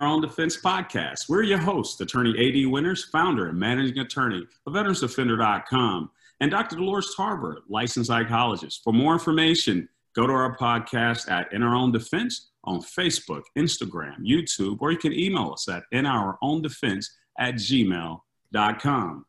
our 0.00 0.08
own 0.08 0.20
defense 0.20 0.60
podcast. 0.60 1.28
We're 1.28 1.42
your 1.42 1.58
hosts, 1.58 2.00
attorney 2.00 2.34
AD 2.38 2.70
Winters, 2.70 3.04
founder 3.04 3.48
and 3.48 3.58
managing 3.58 3.98
attorney 3.98 4.46
of 4.66 4.74
veteransdefender.com, 4.74 6.10
and 6.40 6.50
Dr. 6.50 6.76
Dolores 6.76 7.14
Tarver, 7.16 7.62
licensed 7.68 8.08
psychologist. 8.08 8.82
For 8.84 8.92
more 8.92 9.14
information, 9.14 9.88
go 10.14 10.26
to 10.26 10.32
our 10.32 10.56
podcast 10.58 11.30
at 11.30 11.50
In 11.52 11.62
Our 11.62 11.74
Own 11.74 11.92
Defense 11.92 12.50
on 12.64 12.80
Facebook, 12.80 13.42
Instagram, 13.56 14.18
YouTube, 14.18 14.78
or 14.80 14.92
you 14.92 14.98
can 14.98 15.14
email 15.14 15.52
us 15.52 15.66
at 15.68 15.84
In 15.92 16.04
Our 16.04 16.36
Own 16.42 16.60
Defense 16.60 17.16
at 17.38 17.54
gmail.com. 17.54 19.24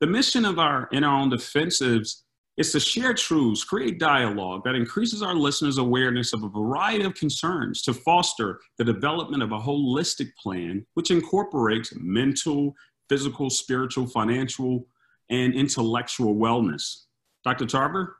The 0.00 0.06
mission 0.06 0.44
of 0.46 0.58
our 0.58 0.88
In 0.92 1.04
Our 1.04 1.20
Own 1.20 1.28
Defense 1.28 1.82
is 1.82 2.24
it's 2.56 2.72
to 2.72 2.80
share 2.80 3.12
truths, 3.12 3.64
create 3.64 3.98
dialogue 3.98 4.62
that 4.64 4.74
increases 4.74 5.22
our 5.22 5.34
listeners' 5.34 5.78
awareness 5.78 6.32
of 6.32 6.42
a 6.42 6.48
variety 6.48 7.04
of 7.04 7.14
concerns 7.14 7.82
to 7.82 7.92
foster 7.92 8.60
the 8.78 8.84
development 8.84 9.42
of 9.42 9.52
a 9.52 9.58
holistic 9.58 10.34
plan 10.42 10.84
which 10.94 11.10
incorporates 11.10 11.92
mental, 11.96 12.74
physical, 13.08 13.50
spiritual, 13.50 14.06
financial, 14.06 14.86
and 15.30 15.54
intellectual 15.54 16.34
wellness. 16.34 17.04
Dr. 17.44 17.66
Tarver? 17.66 18.16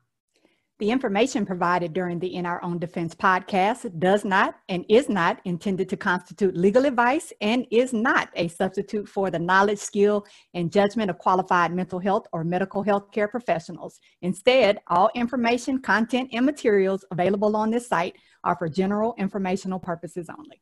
The 0.78 0.90
information 0.90 1.46
provided 1.46 1.94
during 1.94 2.18
the 2.18 2.34
In 2.34 2.44
Our 2.44 2.62
Own 2.62 2.78
Defense 2.78 3.14
podcast 3.14 3.98
does 3.98 4.26
not 4.26 4.56
and 4.68 4.84
is 4.90 5.08
not 5.08 5.40
intended 5.46 5.88
to 5.88 5.96
constitute 5.96 6.54
legal 6.54 6.84
advice 6.84 7.32
and 7.40 7.66
is 7.70 7.94
not 7.94 8.28
a 8.34 8.48
substitute 8.48 9.08
for 9.08 9.30
the 9.30 9.38
knowledge, 9.38 9.78
skill, 9.78 10.26
and 10.52 10.70
judgment 10.70 11.08
of 11.08 11.16
qualified 11.16 11.72
mental 11.72 11.98
health 11.98 12.26
or 12.30 12.44
medical 12.44 12.82
health 12.82 13.10
care 13.10 13.26
professionals. 13.26 14.00
Instead, 14.20 14.78
all 14.88 15.08
information, 15.14 15.80
content, 15.80 16.28
and 16.34 16.44
materials 16.44 17.06
available 17.10 17.56
on 17.56 17.70
this 17.70 17.88
site 17.88 18.16
are 18.44 18.56
for 18.56 18.68
general 18.68 19.14
informational 19.16 19.78
purposes 19.78 20.28
only. 20.28 20.60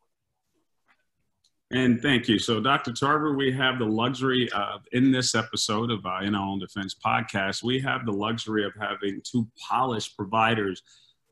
And 1.74 2.00
thank 2.00 2.28
you. 2.28 2.38
So, 2.38 2.60
Dr. 2.60 2.92
Tarver, 2.92 3.34
we 3.34 3.50
have 3.50 3.80
the 3.80 3.84
luxury 3.84 4.48
of, 4.52 4.82
in 4.92 5.10
this 5.10 5.34
episode 5.34 5.90
of 5.90 6.06
our 6.06 6.22
In 6.22 6.36
Our 6.36 6.48
Own 6.48 6.60
Defense 6.60 6.94
podcast, 6.94 7.64
we 7.64 7.80
have 7.80 8.06
the 8.06 8.12
luxury 8.12 8.64
of 8.64 8.72
having 8.80 9.20
two 9.24 9.48
polished 9.58 10.16
providers 10.16 10.82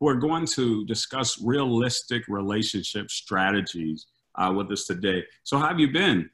who 0.01 0.09
are 0.09 0.15
going 0.15 0.45
to 0.47 0.83
discuss 0.83 1.41
realistic 1.41 2.27
relationship 2.27 3.09
strategies 3.09 4.07
uh, 4.35 4.51
with 4.53 4.69
us 4.69 4.85
today. 4.85 5.23
So, 5.43 5.57
how 5.57 5.69
have 5.69 5.79
you 5.79 5.93
been? 5.93 6.29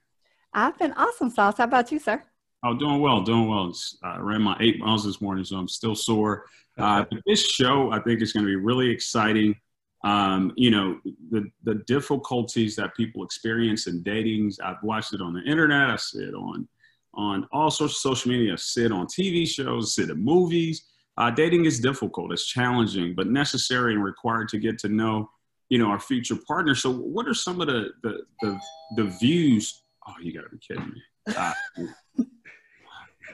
I've 0.56 0.80
been 0.80 0.94
awesome, 0.94 1.30
Sauce. 1.30 1.59
How 1.59 1.66
about 1.66 1.91
you, 1.91 2.00
sir? 2.00 2.23
Oh, 2.64 2.75
doing 2.75 3.02
well, 3.02 3.22
doing 3.22 3.47
well. 3.47 3.72
I 4.02 4.17
ran 4.17 4.41
my 4.41 4.58
eight 4.59 4.80
miles 4.80 5.06
this 5.06 5.22
morning, 5.22 5.45
so 5.45 5.58
I'm 5.58 5.67
still 5.67 5.94
sore. 5.94 6.45
Uh, 6.80 7.06
this 7.28 7.45
show, 7.47 7.91
I 7.91 8.00
think, 8.00 8.23
is 8.23 8.34
going 8.34 8.44
to 8.44 8.50
be 8.50 8.56
really 8.56 8.89
exciting 8.89 9.56
um, 10.03 10.53
you 10.55 10.72
know, 10.72 11.00
the, 11.30 11.50
the 11.64 11.75
difficulties 11.88 12.75
that 12.78 12.95
people 12.95 13.23
experience 13.23 13.88
in 13.88 14.03
datings. 14.03 14.56
I've 14.64 14.81
watched 14.81 15.14
it 15.14 15.22
on 15.22 15.33
the 15.33 15.41
internet. 15.41 15.89
I 15.89 15.97
see 15.97 16.23
it 16.23 16.33
on, 16.33 16.67
on 17.14 17.47
all 17.52 17.69
sorts 17.69 17.95
of 17.95 17.97
social 17.97 18.31
media. 18.31 18.53
I 18.53 18.56
see 18.56 18.86
it 18.86 18.91
on 18.91 19.08
TV 19.08 19.47
shows, 19.47 19.86
I 19.86 19.89
see 19.89 20.03
it 20.03 20.11
in 20.11 20.23
movies. 20.23 20.86
Uh, 21.17 21.30
dating 21.30 21.66
is 21.66 21.81
difficult. 21.81 22.31
It's 22.31 22.45
challenging, 22.45 23.14
but 23.14 23.28
necessary 23.28 23.94
and 23.94 24.02
required 24.03 24.47
to 24.50 24.58
get 24.58 24.80
to 24.80 24.88
know, 24.88 25.30
you 25.67 25.78
know, 25.78 25.88
our 25.88 26.00
future 26.00 26.38
partner. 26.47 26.75
So 26.75 26.91
what 26.91 27.28
are 27.28 27.34
some 27.34 27.59
of 27.59 27.67
the, 27.67 27.89
the, 28.03 28.22
the, 28.41 28.59
the 28.95 29.03
views? 29.19 29.84
Oh, 30.08 30.13
you 30.22 30.34
gotta 30.34 30.47
be 30.50 30.59
kidding 30.59 30.94
me. 30.94 31.02
Uh, 31.36 31.53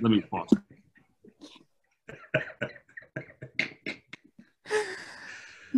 let 0.01 0.11
me 0.11 0.21
pause. 0.21 0.49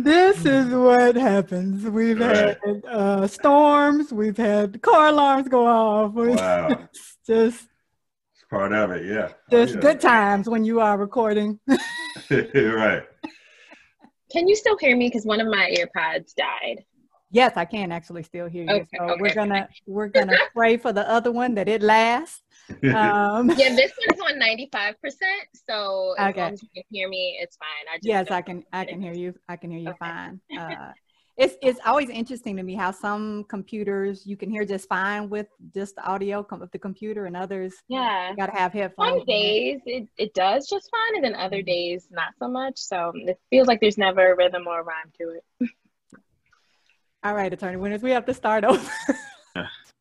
This 0.00 0.46
is 0.46 0.68
what 0.68 1.16
happens. 1.16 1.84
We've 1.84 2.20
right. 2.20 2.56
had 2.64 2.84
uh, 2.88 3.26
storms. 3.26 4.12
We've 4.12 4.36
had 4.36 4.80
car 4.80 5.08
alarms 5.08 5.48
go 5.48 5.66
off. 5.66 6.12
Wow. 6.14 6.88
just 7.26 7.66
it's 8.32 8.44
part 8.48 8.72
of 8.72 8.92
it. 8.92 9.06
Yeah. 9.06 9.32
Just 9.50 9.74
yeah. 9.74 9.80
good 9.80 10.00
times 10.00 10.48
when 10.48 10.64
you 10.64 10.80
are 10.80 10.96
recording. 10.96 11.58
right. 12.30 13.02
Can 14.30 14.46
you 14.46 14.54
still 14.54 14.78
hear 14.78 14.96
me? 14.96 15.08
Because 15.08 15.26
one 15.26 15.40
of 15.40 15.48
my 15.48 15.74
earpods 15.76 16.32
died. 16.32 16.84
Yes, 17.32 17.54
I 17.56 17.64
can 17.64 17.90
actually 17.90 18.22
still 18.22 18.46
hear 18.46 18.62
you. 18.64 18.70
Okay, 18.70 18.86
so 18.96 19.04
okay. 19.04 19.20
we're 19.20 19.34
gonna 19.34 19.68
we're 19.86 20.08
gonna 20.08 20.38
pray 20.54 20.76
for 20.76 20.92
the 20.92 21.10
other 21.10 21.32
one 21.32 21.54
that 21.56 21.68
it 21.68 21.82
lasts. 21.82 22.40
Um, 22.70 23.50
yeah, 23.56 23.74
this 23.74 23.92
one's 24.08 24.20
on 24.20 24.38
ninety 24.38 24.68
five 24.72 25.00
percent. 25.00 25.48
So 25.68 26.14
as 26.18 26.30
okay. 26.30 26.42
long 26.42 26.52
as 26.52 26.62
you 26.62 26.68
can 26.74 26.84
hear 26.90 27.08
me, 27.08 27.38
it's 27.40 27.56
fine. 27.56 27.94
I 27.94 27.98
yes, 28.02 28.30
I 28.30 28.42
can. 28.42 28.64
I 28.72 28.84
can 28.84 29.00
hear 29.00 29.12
you. 29.12 29.34
I 29.48 29.56
can 29.56 29.70
hear 29.70 29.80
you 29.80 29.90
okay. 29.90 29.98
fine. 29.98 30.40
Uh, 30.58 30.92
it's 31.38 31.56
it's 31.62 31.78
always 31.86 32.10
interesting 32.10 32.56
to 32.56 32.64
me 32.64 32.74
how 32.74 32.90
some 32.90 33.44
computers 33.44 34.26
you 34.26 34.36
can 34.36 34.50
hear 34.50 34.64
just 34.64 34.88
fine 34.88 35.28
with 35.30 35.46
just 35.72 35.94
the 35.94 36.04
audio 36.04 36.42
com- 36.42 36.58
with 36.58 36.72
the 36.72 36.78
computer, 36.78 37.26
and 37.26 37.36
others 37.36 37.74
yeah 37.86 38.30
you 38.30 38.36
gotta 38.36 38.58
have 38.58 38.72
headphones. 38.72 39.20
Some 39.20 39.24
days 39.24 39.80
it, 39.86 40.08
it 40.18 40.34
does 40.34 40.68
just 40.68 40.90
fine, 40.90 41.14
and 41.14 41.24
then 41.24 41.40
other 41.40 41.62
days 41.62 42.08
not 42.10 42.32
so 42.40 42.48
much. 42.48 42.76
So 42.76 43.12
it 43.14 43.38
feels 43.50 43.68
like 43.68 43.80
there's 43.80 43.98
never 43.98 44.32
a 44.32 44.36
rhythm 44.36 44.66
or 44.66 44.80
a 44.80 44.82
rhyme 44.82 45.12
to 45.20 45.38
it. 45.60 45.70
All 47.24 47.34
right, 47.34 47.52
Attorney 47.52 47.76
Winters, 47.76 48.02
we 48.02 48.10
have 48.10 48.26
to 48.26 48.34
start 48.34 48.64
over. 48.64 48.90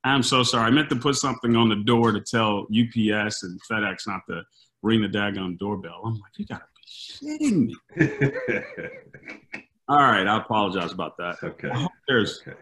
I'm 0.03 0.23
so 0.23 0.43
sorry. 0.43 0.65
I 0.65 0.69
meant 0.69 0.89
to 0.89 0.95
put 0.95 1.15
something 1.15 1.55
on 1.55 1.69
the 1.69 1.75
door 1.75 2.11
to 2.11 2.21
tell 2.21 2.67
UPS 2.71 3.43
and 3.43 3.59
FedEx 3.69 4.07
not 4.07 4.21
to 4.29 4.43
ring 4.81 5.01
the 5.01 5.07
daggone 5.07 5.57
doorbell. 5.57 6.01
I'm 6.05 6.13
like, 6.13 6.31
you 6.37 6.45
gotta 6.45 6.65
be 6.75 7.39
shitting 7.39 7.67
me. 7.67 7.75
All 9.89 9.97
right, 9.97 10.27
I 10.27 10.37
apologize 10.37 10.91
about 10.91 11.17
that. 11.17 11.37
Okay. 11.41 11.71
there's 12.07 12.41
okay. 12.45 12.57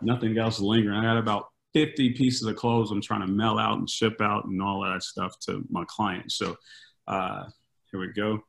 nothing 0.00 0.36
else 0.38 0.60
lingering. 0.60 0.98
I 0.98 1.02
got 1.02 1.18
about 1.18 1.48
50 1.74 2.12
pieces 2.12 2.46
of 2.46 2.56
clothes 2.56 2.90
I'm 2.90 3.00
trying 3.00 3.22
to 3.22 3.26
mail 3.26 3.58
out 3.58 3.78
and 3.78 3.88
ship 3.88 4.20
out 4.20 4.44
and 4.44 4.62
all 4.62 4.82
that 4.82 5.02
stuff 5.02 5.38
to 5.40 5.64
my 5.70 5.84
clients. 5.88 6.36
So 6.36 6.56
uh, 7.08 7.44
here 7.90 8.00
we 8.00 8.08
go. 8.08 8.40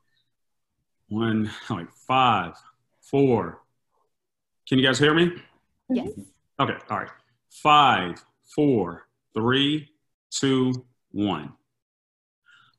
One, 1.07 1.50
like 1.69 1.91
five, 2.07 2.53
four. 3.02 3.62
Can 4.68 4.79
you 4.79 4.85
guys 4.85 5.00
hear 5.00 5.13
me? 5.13 5.31
Yes. 5.90 6.09
Okay. 6.59 6.75
All 6.90 7.00
right 7.00 7.09
five, 7.62 8.24
four, 8.56 9.08
three, 9.34 9.90
two, 10.31 10.74
one. 11.12 11.53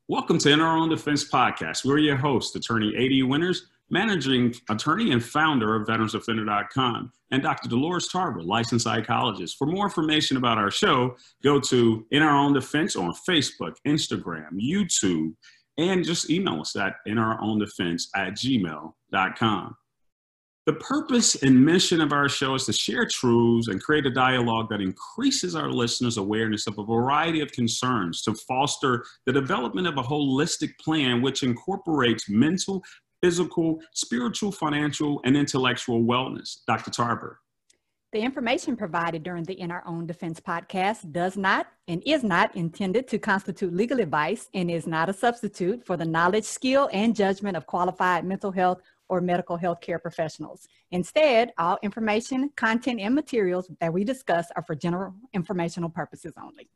Welcome 0.09 0.39
to 0.39 0.51
In 0.51 0.61
Our 0.61 0.77
Own 0.77 0.89
Defense 0.89 1.31
Podcast. 1.31 1.85
We're 1.85 1.99
your 1.99 2.17
host, 2.17 2.57
attorney 2.57 2.93
AD 2.97 3.27
Winters, 3.29 3.69
managing 3.89 4.55
attorney 4.69 5.12
and 5.12 5.25
founder 5.25 5.77
of 5.77 5.87
veteransdefender.com, 5.87 7.12
and 7.31 7.43
Dr. 7.43 7.69
Dolores 7.69 8.09
Tarver, 8.09 8.43
licensed 8.43 8.85
psychologist. 8.85 9.57
For 9.57 9.67
more 9.67 9.85
information 9.87 10.37
about 10.37 10.59
our 10.59 10.71
show, 10.71 11.17
go 11.43 11.61
to 11.61 12.06
In 12.11 12.23
Our 12.23 12.37
Own 12.37 12.53
Defense 12.53 12.97
on 12.97 13.15
Facebook, 13.27 13.77
Instagram, 13.87 14.51
YouTube, 14.61 15.35
and 15.79 16.05
just 16.05 16.31
email 16.31 16.61
us 16.61 16.77
at 16.77 16.97
inourowndefense 17.06 18.09
at 18.15 18.35
gmail.com. 18.35 19.77
The 20.66 20.72
purpose 20.72 21.34
and 21.42 21.62
mission 21.62 22.00
of 22.00 22.14
our 22.14 22.26
show 22.26 22.54
is 22.54 22.64
to 22.64 22.72
share 22.72 23.06
truths 23.06 23.69
and 23.69 23.82
create 23.82 24.06
a 24.06 24.10
dialogue 24.10 24.70
that 24.70 24.80
increases 24.80 25.54
our 25.54 25.70
listeners' 25.70 26.16
awareness 26.16 26.66
of 26.66 26.78
a 26.78 26.84
variety 26.84 27.42
of 27.42 27.52
concerns 27.52 28.22
to 28.22 28.32
foster 28.32 29.04
the 29.26 29.32
development 29.32 29.86
of 29.86 29.98
a 29.98 30.02
holistic 30.02 30.70
plan 30.78 31.20
which 31.20 31.42
incorporates 31.42 32.30
mental, 32.30 32.82
physical, 33.22 33.78
spiritual, 33.92 34.50
financial, 34.50 35.20
and 35.25 35.36
intellectual 35.36 36.02
wellness. 36.02 36.60
Dr. 36.66 36.91
Tarver. 36.91 37.41
The 38.14 38.20
information 38.20 38.75
provided 38.75 39.22
during 39.22 39.44
the 39.44 39.60
In 39.60 39.70
Our 39.70 39.82
Own 39.86 40.06
Defense 40.06 40.41
podcast 40.41 41.12
does 41.12 41.36
not 41.36 41.66
and 41.88 42.02
is 42.06 42.22
not 42.25 42.56
intended 42.56 43.06
to 43.08 43.19
constitute 43.19 43.75
legal 43.75 44.00
advice 44.00 44.48
and 44.54 44.70
is 44.70 44.86
not 44.86 45.10
a 45.10 45.12
substitute 45.12 45.84
for 45.84 45.98
the 45.98 46.06
knowledge, 46.06 46.44
skill, 46.44 46.88
and 46.92 47.14
judgment 47.14 47.54
of 47.54 47.66
qualified 47.66 48.25
mental 48.25 48.52
health 48.52 48.81
or 49.14 49.20
medical 49.20 49.56
health 49.56 49.80
care 49.80 49.98
professionals. 49.98 50.66
Instead, 50.91 51.52
all 51.56 51.78
information, 51.82 52.50
content, 52.56 53.00
and 53.00 53.14
materials 53.14 53.70
that 53.80 53.92
we 53.92 54.02
discuss 54.02 54.48
are 54.56 54.62
for 54.62 54.75
general 54.75 55.14
informational 55.32 55.88
purposes 55.88 56.32
only. 56.43 56.69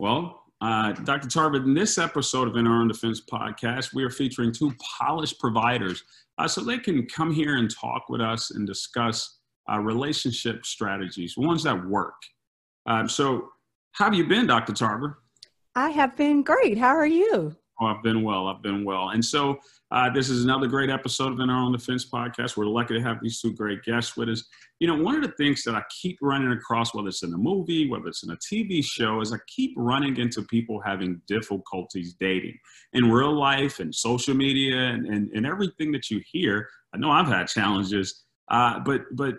Well, 0.00 0.42
uh, 0.60 0.92
Dr. 0.92 1.28
Tarver, 1.28 1.58
in 1.58 1.74
this 1.74 1.96
episode 1.96 2.48
of 2.48 2.56
In 2.56 2.66
Our 2.66 2.80
Own 2.80 2.88
Defense 2.88 3.20
podcast, 3.20 3.94
we 3.94 4.02
are 4.02 4.10
featuring 4.10 4.52
two 4.52 4.74
polished 4.98 5.38
providers 5.38 6.02
uh, 6.38 6.48
so 6.48 6.62
they 6.62 6.78
can 6.78 7.06
come 7.06 7.32
here 7.32 7.56
and 7.56 7.70
talk 7.70 8.08
with 8.08 8.20
us 8.20 8.50
and 8.50 8.66
discuss 8.66 9.38
uh, 9.70 9.78
relationship 9.78 10.66
strategies, 10.66 11.36
ones 11.36 11.62
that 11.62 11.86
work. 11.86 12.20
Um, 12.86 13.08
so, 13.08 13.50
how 13.92 14.06
have 14.06 14.14
you 14.14 14.26
been, 14.26 14.46
Dr. 14.46 14.72
Tarver? 14.72 15.18
I 15.76 15.90
have 15.90 16.16
been 16.16 16.42
great. 16.42 16.78
How 16.78 16.96
are 16.96 17.06
you? 17.06 17.56
Oh, 17.80 17.86
I've 17.86 18.02
been 18.02 18.22
well. 18.22 18.46
I've 18.46 18.60
been 18.60 18.84
well. 18.84 19.08
And 19.10 19.24
so 19.24 19.58
uh, 19.90 20.10
this 20.10 20.28
is 20.28 20.44
another 20.44 20.66
great 20.66 20.90
episode 20.90 21.32
of 21.32 21.40
In 21.40 21.48
Our 21.48 21.62
Own 21.62 21.72
Defense 21.72 22.06
podcast. 22.10 22.54
We're 22.54 22.66
lucky 22.66 22.92
to 22.92 23.00
have 23.00 23.22
these 23.22 23.40
two 23.40 23.54
great 23.54 23.82
guests 23.84 24.18
with 24.18 24.28
us. 24.28 24.44
You 24.80 24.86
know, 24.86 25.02
one 25.02 25.14
of 25.14 25.22
the 25.22 25.34
things 25.38 25.62
that 25.64 25.74
I 25.74 25.82
keep 26.02 26.18
running 26.20 26.52
across, 26.52 26.94
whether 26.94 27.08
it's 27.08 27.22
in 27.22 27.32
a 27.32 27.38
movie, 27.38 27.88
whether 27.88 28.08
it's 28.08 28.22
in 28.22 28.32
a 28.32 28.36
TV 28.36 28.84
show, 28.84 29.22
is 29.22 29.32
I 29.32 29.38
keep 29.46 29.72
running 29.78 30.18
into 30.18 30.42
people 30.42 30.78
having 30.84 31.22
difficulties 31.26 32.16
dating 32.20 32.58
in 32.92 33.10
real 33.10 33.32
life 33.32 33.80
and 33.80 33.94
social 33.94 34.34
media 34.34 34.76
and, 34.76 35.06
and, 35.06 35.30
and 35.32 35.46
everything 35.46 35.90
that 35.92 36.10
you 36.10 36.20
hear. 36.30 36.68
I 36.94 36.98
know 36.98 37.10
I've 37.10 37.28
had 37.28 37.48
challenges, 37.48 38.24
uh, 38.50 38.78
but 38.80 39.02
but 39.12 39.36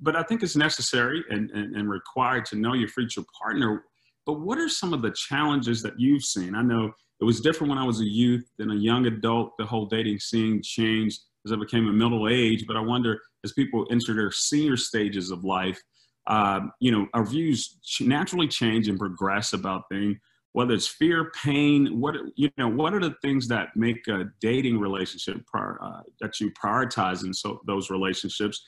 but 0.00 0.16
I 0.16 0.22
think 0.22 0.42
it's 0.42 0.56
necessary 0.56 1.22
and, 1.28 1.50
and, 1.50 1.76
and 1.76 1.90
required 1.90 2.46
to 2.46 2.56
know 2.56 2.72
your 2.72 2.88
future 2.88 3.22
partner. 3.40 3.84
But 4.24 4.40
what 4.40 4.56
are 4.58 4.68
some 4.68 4.94
of 4.94 5.02
the 5.02 5.10
challenges 5.10 5.82
that 5.82 5.98
you've 5.98 6.24
seen? 6.24 6.54
I 6.54 6.62
know 6.62 6.92
it 7.22 7.24
was 7.24 7.40
different 7.40 7.68
when 7.70 7.78
I 7.78 7.84
was 7.84 8.00
a 8.00 8.04
youth 8.04 8.50
than 8.58 8.72
a 8.72 8.74
young 8.74 9.06
adult. 9.06 9.56
The 9.56 9.64
whole 9.64 9.86
dating 9.86 10.18
scene 10.18 10.60
changed 10.60 11.20
as 11.46 11.52
I 11.52 11.56
became 11.56 11.86
a 11.86 11.92
middle 11.92 12.28
age. 12.28 12.66
But 12.66 12.76
I 12.76 12.80
wonder, 12.80 13.20
as 13.44 13.52
people 13.52 13.86
enter 13.92 14.12
their 14.12 14.32
senior 14.32 14.76
stages 14.76 15.30
of 15.30 15.44
life, 15.44 15.80
uh, 16.26 16.62
you 16.80 16.90
know, 16.90 17.06
our 17.14 17.24
views 17.24 17.78
naturally 18.00 18.48
change 18.48 18.88
and 18.88 18.98
progress 18.98 19.52
about 19.52 19.84
things. 19.88 20.16
Whether 20.50 20.74
it's 20.74 20.88
fear, 20.88 21.30
pain, 21.30 22.00
what 22.00 22.16
you 22.34 22.50
know, 22.58 22.68
what 22.68 22.92
are 22.92 23.00
the 23.00 23.14
things 23.22 23.46
that 23.48 23.68
make 23.76 24.08
a 24.08 24.24
dating 24.40 24.80
relationship 24.80 25.46
prior, 25.46 25.78
uh, 25.80 26.00
that 26.20 26.40
you 26.40 26.50
prioritize 26.50 27.24
in 27.24 27.32
so 27.32 27.60
those 27.68 27.88
relationships? 27.88 28.60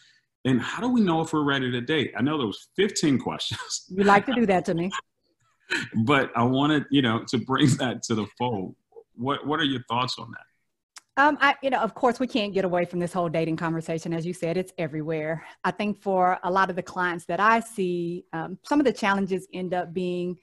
And 0.44 0.62
how 0.62 0.80
do 0.80 0.88
we 0.88 1.00
know 1.00 1.22
if 1.22 1.32
we're 1.32 1.42
ready 1.42 1.72
to 1.72 1.80
date? 1.80 2.12
I 2.16 2.22
know 2.22 2.38
there 2.38 2.46
was 2.46 2.68
15 2.76 3.18
questions. 3.18 3.86
You 3.88 4.04
like 4.04 4.26
to 4.26 4.32
do 4.32 4.46
that 4.46 4.64
to 4.66 4.74
me. 4.74 4.92
But 6.04 6.30
I 6.36 6.44
wanted, 6.44 6.84
you 6.90 7.02
know, 7.02 7.24
to 7.28 7.38
bring 7.38 7.68
that 7.78 8.02
to 8.04 8.14
the 8.14 8.26
fold. 8.38 8.74
What 9.16 9.46
What 9.46 9.60
are 9.60 9.64
your 9.64 9.82
thoughts 9.88 10.16
on 10.18 10.30
that? 10.32 10.46
Um, 11.16 11.38
I, 11.40 11.54
you 11.62 11.70
know, 11.70 11.78
of 11.78 11.94
course, 11.94 12.18
we 12.18 12.26
can't 12.26 12.52
get 12.52 12.64
away 12.64 12.84
from 12.84 12.98
this 12.98 13.12
whole 13.12 13.28
dating 13.28 13.56
conversation. 13.56 14.12
As 14.12 14.26
you 14.26 14.32
said, 14.32 14.56
it's 14.56 14.72
everywhere. 14.78 15.44
I 15.62 15.70
think 15.70 16.02
for 16.02 16.40
a 16.42 16.50
lot 16.50 16.70
of 16.70 16.76
the 16.76 16.82
clients 16.82 17.24
that 17.26 17.38
I 17.38 17.60
see, 17.60 18.24
um, 18.32 18.58
some 18.64 18.80
of 18.80 18.86
the 18.86 18.92
challenges 18.92 19.46
end 19.52 19.74
up 19.74 19.94
being 19.94 20.36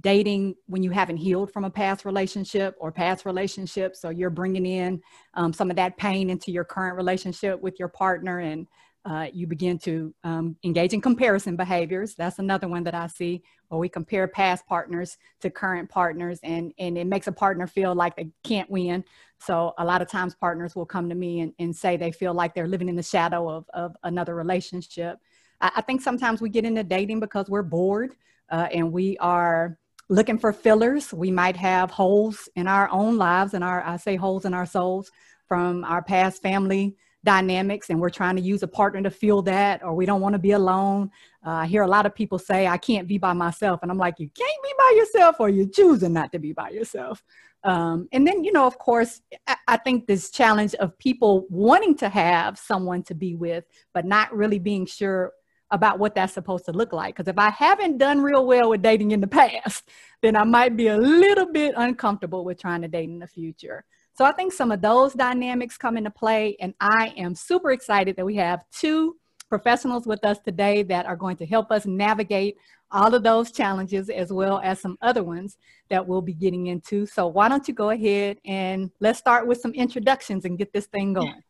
dating 0.00 0.56
when 0.66 0.82
you 0.82 0.90
haven't 0.90 1.16
healed 1.16 1.52
from 1.52 1.64
a 1.64 1.70
past 1.70 2.04
relationship 2.04 2.74
or 2.80 2.90
past 2.90 3.24
relationships. 3.24 4.00
So 4.00 4.10
you're 4.10 4.30
bringing 4.30 4.66
in 4.66 5.00
um, 5.34 5.52
some 5.52 5.70
of 5.70 5.76
that 5.76 5.96
pain 5.96 6.28
into 6.28 6.50
your 6.50 6.64
current 6.64 6.96
relationship 6.96 7.60
with 7.60 7.78
your 7.78 7.88
partner 7.88 8.40
and 8.40 8.66
uh, 9.06 9.28
you 9.32 9.46
begin 9.46 9.78
to 9.78 10.12
um, 10.24 10.56
engage 10.64 10.92
in 10.92 11.00
comparison 11.00 11.54
behaviors. 11.54 12.16
That's 12.16 12.40
another 12.40 12.66
one 12.66 12.82
that 12.84 12.94
I 12.94 13.06
see, 13.06 13.42
where 13.68 13.78
we 13.78 13.88
compare 13.88 14.26
past 14.26 14.66
partners 14.66 15.16
to 15.40 15.50
current 15.50 15.88
partners, 15.88 16.40
and, 16.42 16.72
and 16.78 16.98
it 16.98 17.06
makes 17.06 17.28
a 17.28 17.32
partner 17.32 17.68
feel 17.68 17.94
like 17.94 18.16
they 18.16 18.30
can't 18.42 18.68
win. 18.68 19.04
So, 19.38 19.74
a 19.78 19.84
lot 19.84 20.02
of 20.02 20.08
times, 20.08 20.34
partners 20.34 20.74
will 20.74 20.86
come 20.86 21.08
to 21.08 21.14
me 21.14 21.40
and, 21.40 21.52
and 21.60 21.74
say 21.74 21.96
they 21.96 22.10
feel 22.10 22.34
like 22.34 22.52
they're 22.52 22.66
living 22.66 22.88
in 22.88 22.96
the 22.96 23.02
shadow 23.02 23.48
of, 23.48 23.64
of 23.74 23.94
another 24.02 24.34
relationship. 24.34 25.18
I, 25.60 25.70
I 25.76 25.80
think 25.82 26.00
sometimes 26.00 26.40
we 26.40 26.48
get 26.48 26.64
into 26.64 26.82
dating 26.82 27.20
because 27.20 27.48
we're 27.48 27.62
bored 27.62 28.16
uh, 28.50 28.68
and 28.72 28.90
we 28.90 29.16
are 29.18 29.78
looking 30.08 30.38
for 30.38 30.52
fillers. 30.52 31.12
We 31.12 31.30
might 31.30 31.56
have 31.56 31.92
holes 31.92 32.48
in 32.56 32.66
our 32.66 32.88
own 32.90 33.18
lives, 33.18 33.54
and 33.54 33.62
our 33.62 33.84
I 33.84 33.98
say 33.98 34.16
holes 34.16 34.46
in 34.46 34.52
our 34.52 34.66
souls 34.66 35.12
from 35.46 35.84
our 35.84 36.02
past 36.02 36.42
family 36.42 36.96
dynamics 37.26 37.90
and 37.90 38.00
we're 38.00 38.08
trying 38.08 38.36
to 38.36 38.40
use 38.40 38.62
a 38.62 38.68
partner 38.68 39.02
to 39.02 39.10
fill 39.10 39.42
that 39.42 39.82
or 39.82 39.94
we 39.94 40.06
don't 40.06 40.20
want 40.20 40.32
to 40.32 40.38
be 40.38 40.52
alone 40.52 41.10
uh, 41.46 41.50
i 41.50 41.66
hear 41.66 41.82
a 41.82 41.88
lot 41.88 42.06
of 42.06 42.14
people 42.14 42.38
say 42.38 42.66
i 42.66 42.78
can't 42.78 43.08
be 43.08 43.18
by 43.18 43.32
myself 43.32 43.80
and 43.82 43.90
i'm 43.90 43.98
like 43.98 44.18
you 44.18 44.30
can't 44.34 44.62
be 44.62 44.72
by 44.78 44.94
yourself 44.96 45.36
or 45.40 45.48
you're 45.48 45.68
choosing 45.68 46.12
not 46.12 46.32
to 46.32 46.38
be 46.38 46.52
by 46.52 46.70
yourself 46.70 47.22
um, 47.64 48.08
and 48.12 48.26
then 48.26 48.44
you 48.44 48.52
know 48.52 48.66
of 48.66 48.78
course 48.78 49.20
I, 49.46 49.56
I 49.66 49.76
think 49.76 50.06
this 50.06 50.30
challenge 50.30 50.74
of 50.76 50.96
people 50.98 51.46
wanting 51.50 51.96
to 51.96 52.08
have 52.08 52.58
someone 52.58 53.02
to 53.04 53.14
be 53.14 53.34
with 53.34 53.64
but 53.92 54.06
not 54.06 54.34
really 54.34 54.60
being 54.60 54.86
sure 54.86 55.32
about 55.70 55.98
what 55.98 56.14
that's 56.14 56.32
supposed 56.32 56.64
to 56.66 56.72
look 56.72 56.92
like. 56.92 57.16
Because 57.16 57.28
if 57.28 57.38
I 57.38 57.50
haven't 57.50 57.98
done 57.98 58.22
real 58.22 58.46
well 58.46 58.70
with 58.70 58.82
dating 58.82 59.10
in 59.10 59.20
the 59.20 59.26
past, 59.26 59.88
then 60.22 60.36
I 60.36 60.44
might 60.44 60.76
be 60.76 60.88
a 60.88 60.96
little 60.96 61.50
bit 61.50 61.74
uncomfortable 61.76 62.44
with 62.44 62.60
trying 62.60 62.82
to 62.82 62.88
date 62.88 63.08
in 63.08 63.18
the 63.18 63.26
future. 63.26 63.84
So 64.16 64.24
I 64.24 64.32
think 64.32 64.52
some 64.52 64.72
of 64.72 64.80
those 64.80 65.12
dynamics 65.12 65.76
come 65.76 65.98
into 65.98 66.10
play, 66.10 66.56
and 66.58 66.72
I 66.80 67.12
am 67.18 67.34
super 67.34 67.72
excited 67.72 68.16
that 68.16 68.24
we 68.24 68.36
have 68.36 68.64
two 68.72 69.16
professionals 69.50 70.06
with 70.06 70.24
us 70.24 70.38
today 70.38 70.82
that 70.84 71.04
are 71.04 71.16
going 71.16 71.36
to 71.36 71.46
help 71.46 71.70
us 71.70 71.84
navigate 71.84 72.56
all 72.90 73.14
of 73.14 73.22
those 73.22 73.50
challenges 73.50 74.08
as 74.08 74.32
well 74.32 74.60
as 74.64 74.80
some 74.80 74.96
other 75.02 75.22
ones 75.22 75.58
that 75.90 76.06
we'll 76.06 76.22
be 76.22 76.32
getting 76.32 76.68
into. 76.68 77.04
So 77.04 77.26
why 77.26 77.48
don't 77.48 77.68
you 77.68 77.74
go 77.74 77.90
ahead 77.90 78.38
and 78.46 78.90
let's 79.00 79.18
start 79.18 79.46
with 79.46 79.60
some 79.60 79.72
introductions 79.72 80.46
and 80.46 80.56
get 80.56 80.72
this 80.72 80.86
thing 80.86 81.12
going. 81.12 81.42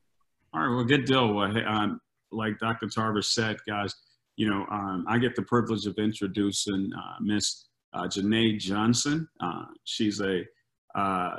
All 0.52 0.60
right, 0.60 0.74
well, 0.74 0.84
good 0.84 1.04
deal. 1.04 1.32
Well, 1.34 1.56
um, 1.68 2.00
like 2.32 2.58
Dr. 2.58 2.88
Tarver 2.88 3.22
said, 3.22 3.58
guys, 3.68 3.94
you 4.34 4.50
know, 4.50 4.66
um, 4.72 5.04
I 5.08 5.18
get 5.18 5.36
the 5.36 5.42
privilege 5.42 5.86
of 5.86 5.94
introducing 5.98 6.90
uh, 6.98 7.16
Miss 7.20 7.66
uh, 7.92 8.04
Janae 8.04 8.58
Johnson. 8.58 9.28
Uh, 9.40 9.66
she's 9.84 10.20
a 10.20 10.42
uh, 10.96 11.36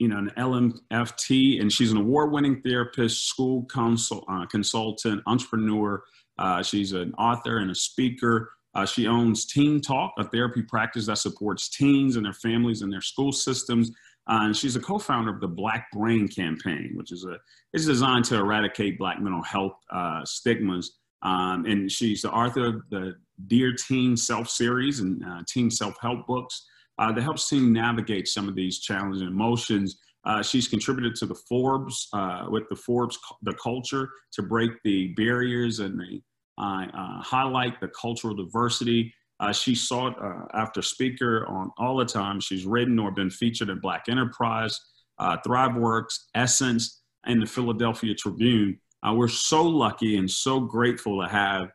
you 0.00 0.08
know, 0.08 0.16
an 0.16 0.32
LMFT, 0.38 1.60
and 1.60 1.70
she's 1.70 1.92
an 1.92 1.98
award-winning 1.98 2.62
therapist, 2.62 3.28
school 3.28 3.66
counsel, 3.66 4.24
uh, 4.28 4.46
consultant, 4.46 5.22
entrepreneur. 5.26 6.02
Uh, 6.38 6.62
she's 6.62 6.92
an 6.92 7.12
author 7.18 7.58
and 7.58 7.70
a 7.70 7.74
speaker. 7.74 8.50
Uh, 8.74 8.86
she 8.86 9.06
owns 9.06 9.44
Teen 9.44 9.78
Talk, 9.78 10.14
a 10.18 10.24
therapy 10.24 10.62
practice 10.62 11.04
that 11.06 11.18
supports 11.18 11.68
teens 11.68 12.16
and 12.16 12.24
their 12.24 12.32
families 12.32 12.80
and 12.80 12.90
their 12.90 13.02
school 13.02 13.30
systems. 13.30 13.90
Uh, 14.26 14.44
and 14.44 14.56
she's 14.56 14.74
a 14.74 14.80
co-founder 14.80 15.34
of 15.34 15.40
the 15.40 15.48
Black 15.48 15.90
Brain 15.92 16.28
Campaign, 16.28 16.92
which 16.94 17.12
is 17.12 17.24
a 17.24 17.36
is 17.74 17.84
designed 17.84 18.24
to 18.26 18.36
eradicate 18.36 18.98
Black 18.98 19.20
mental 19.20 19.42
health 19.42 19.74
uh, 19.92 20.24
stigmas. 20.24 20.98
Um, 21.22 21.66
and 21.66 21.92
she's 21.92 22.22
the 22.22 22.30
author 22.30 22.68
of 22.68 22.82
the 22.90 23.16
Dear 23.48 23.74
Teen 23.74 24.16
Self 24.16 24.48
series 24.48 25.00
and 25.00 25.22
uh, 25.22 25.42
teen 25.46 25.70
self 25.70 25.94
help 26.00 26.26
books 26.26 26.64
uh, 27.00 27.10
that 27.10 27.22
helps 27.22 27.48
team 27.48 27.72
navigate 27.72 28.28
some 28.28 28.48
of 28.48 28.54
these 28.54 28.78
challenging 28.78 29.26
emotions. 29.26 29.98
Uh, 30.26 30.42
she's 30.42 30.68
contributed 30.68 31.14
to 31.16 31.24
the 31.24 31.34
Forbes 31.34 32.08
uh, 32.12 32.44
with 32.48 32.64
the 32.68 32.76
Forbes 32.76 33.18
the 33.42 33.54
culture 33.54 34.10
to 34.32 34.42
break 34.42 34.70
the 34.84 35.08
barriers 35.14 35.80
and 35.80 35.98
the 35.98 36.20
uh, 36.58 36.86
uh, 36.92 37.22
highlight 37.22 37.80
the 37.80 37.88
cultural 37.88 38.34
diversity. 38.34 39.12
Uh, 39.40 39.50
she 39.50 39.74
sought 39.74 40.14
after 40.52 40.82
speaker 40.82 41.46
on 41.46 41.70
all 41.78 41.96
the 41.96 42.04
time. 42.04 42.38
She's 42.38 42.66
written 42.66 42.98
or 42.98 43.10
been 43.10 43.30
featured 43.30 43.70
in 43.70 43.80
Black 43.80 44.04
Enterprise, 44.10 44.78
ThriveWorks, 45.18 46.26
Essence, 46.34 47.00
and 47.24 47.40
the 47.40 47.46
Philadelphia 47.46 48.14
Tribune. 48.14 48.78
we're 49.14 49.28
so 49.28 49.62
lucky 49.62 50.18
and 50.18 50.30
so 50.30 50.60
grateful 50.60 51.22
to 51.22 51.28
have 51.30 51.70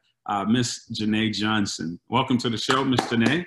Miss 0.48 0.88
Janae 0.94 1.33
Johnson. 1.33 2.00
Welcome 2.07 2.38
to 2.38 2.50
the 2.51 2.57
show, 2.57 2.86
Miss 2.86 3.01
Janae. 3.01 3.44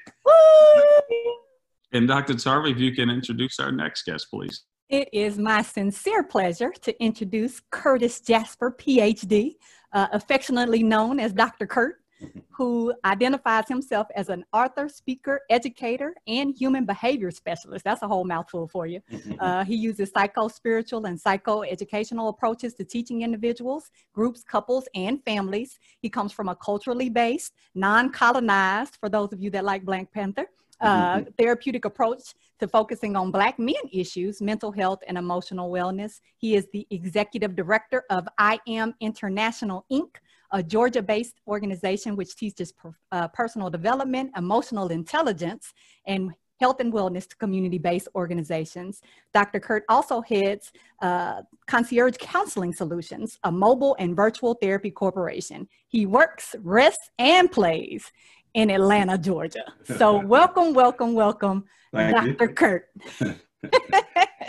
And 1.93 2.07
Dr. 2.07 2.35
Tarver, 2.35 2.69
if 2.69 2.79
you 2.79 2.93
can 2.93 3.09
introduce 3.09 3.59
our 3.59 3.73
next 3.73 4.05
guest, 4.05 4.27
please. 4.31 4.65
It 4.91 5.09
is 5.13 5.39
my 5.39 5.63
sincere 5.63 6.23
pleasure 6.23 6.73
to 6.83 7.03
introduce 7.03 7.61
Curtis 7.71 8.21
Jasper, 8.21 8.75
PhD, 8.79 9.57
uh, 9.93 10.09
affectionately 10.13 10.83
known 10.83 11.21
as 11.21 11.33
Dr. 11.33 11.67
Kurt, 11.67 11.97
who 12.51 12.93
identifies 13.05 13.69
himself 13.69 14.07
as 14.17 14.29
an 14.29 14.45
author, 14.53 14.89
speaker, 14.89 15.41
educator, 15.51 16.15
and 16.27 16.55
human 16.55 16.85
behavior 16.85 17.31
specialist. 17.31 17.85
That's 17.85 18.03
a 18.03 18.09
whole 18.09 18.25
mouthful 18.25 18.69
for 18.69 18.87
you. 18.87 19.01
Uh, 19.39 19.65
he 19.65 19.77
uses 19.77 20.11
psycho 20.11 20.49
spiritual 20.49 21.07
and 21.07 21.19
psycho 21.19 21.63
educational 21.63 22.29
approaches 22.29 22.75
to 22.75 22.85
teaching 22.85 23.23
individuals, 23.23 23.91
groups, 24.13 24.43
couples, 24.43 24.89
and 24.97 25.23
families. 25.25 25.79
He 26.01 26.11
comes 26.11 26.33
from 26.33 26.49
a 26.49 26.57
culturally 26.57 27.09
based, 27.09 27.53
non 27.75 28.11
colonized, 28.11 28.97
for 28.97 29.09
those 29.09 29.33
of 29.33 29.41
you 29.41 29.51
that 29.51 29.65
like 29.65 29.85
Black 29.85 30.11
Panther, 30.13 30.49
uh, 30.81 31.17
mm-hmm. 31.17 31.31
therapeutic 31.39 31.85
approach 31.85 32.35
to 32.61 32.69
focusing 32.69 33.17
on 33.17 33.31
Black 33.31 33.59
men 33.59 33.75
issues, 33.93 34.41
mental 34.41 34.73
health, 34.73 35.01
and 35.07 35.17
emotional 35.17 35.71
wellness. 35.71 36.21
He 36.37 36.57
is 36.57 36.69
the 36.73 36.87
executive 36.91 37.55
director 37.55 38.05
of 38.11 38.29
I 38.39 38.59
Am 38.67 38.95
International 39.01 39.85
Inc., 39.91 40.17
a 40.51 40.63
Georgia 40.63 41.03
based 41.03 41.41
organization 41.47 42.17
which 42.17 42.35
teaches 42.35 42.73
per, 42.73 42.95
uh, 43.13 43.29
personal 43.29 43.71
development, 43.71 44.33
emotional 44.37 44.89
intelligence, 44.89 45.75
and 46.07 46.33
health 46.61 46.81
and 46.81 46.93
wellness 46.93 47.29
to 47.29 47.37
community 47.37 47.79
based 47.79 48.09
organizations. 48.15 49.01
Dr. 49.33 49.61
Kurt 49.61 49.85
also 49.89 50.21
heads 50.21 50.73
uh, 51.01 51.43
Concierge 51.67 52.17
Counseling 52.19 52.73
Solutions, 52.73 53.39
a 53.45 53.53
mobile 53.53 53.97
and 53.99 54.17
virtual 54.17 54.55
therapy 54.55 54.91
corporation. 54.91 55.69
He 55.87 56.07
works, 56.07 56.57
rests, 56.61 57.11
and 57.19 57.51
plays 57.51 58.11
in 58.55 58.71
Atlanta, 58.71 59.19
Georgia. 59.19 59.65
So 59.97 60.19
welcome, 60.27 60.75
welcome, 60.75 61.15
welcome, 61.15 61.65
Thank 61.93 62.39
Dr. 62.39 62.47
You. 62.47 62.55
Kurt. 62.55 62.89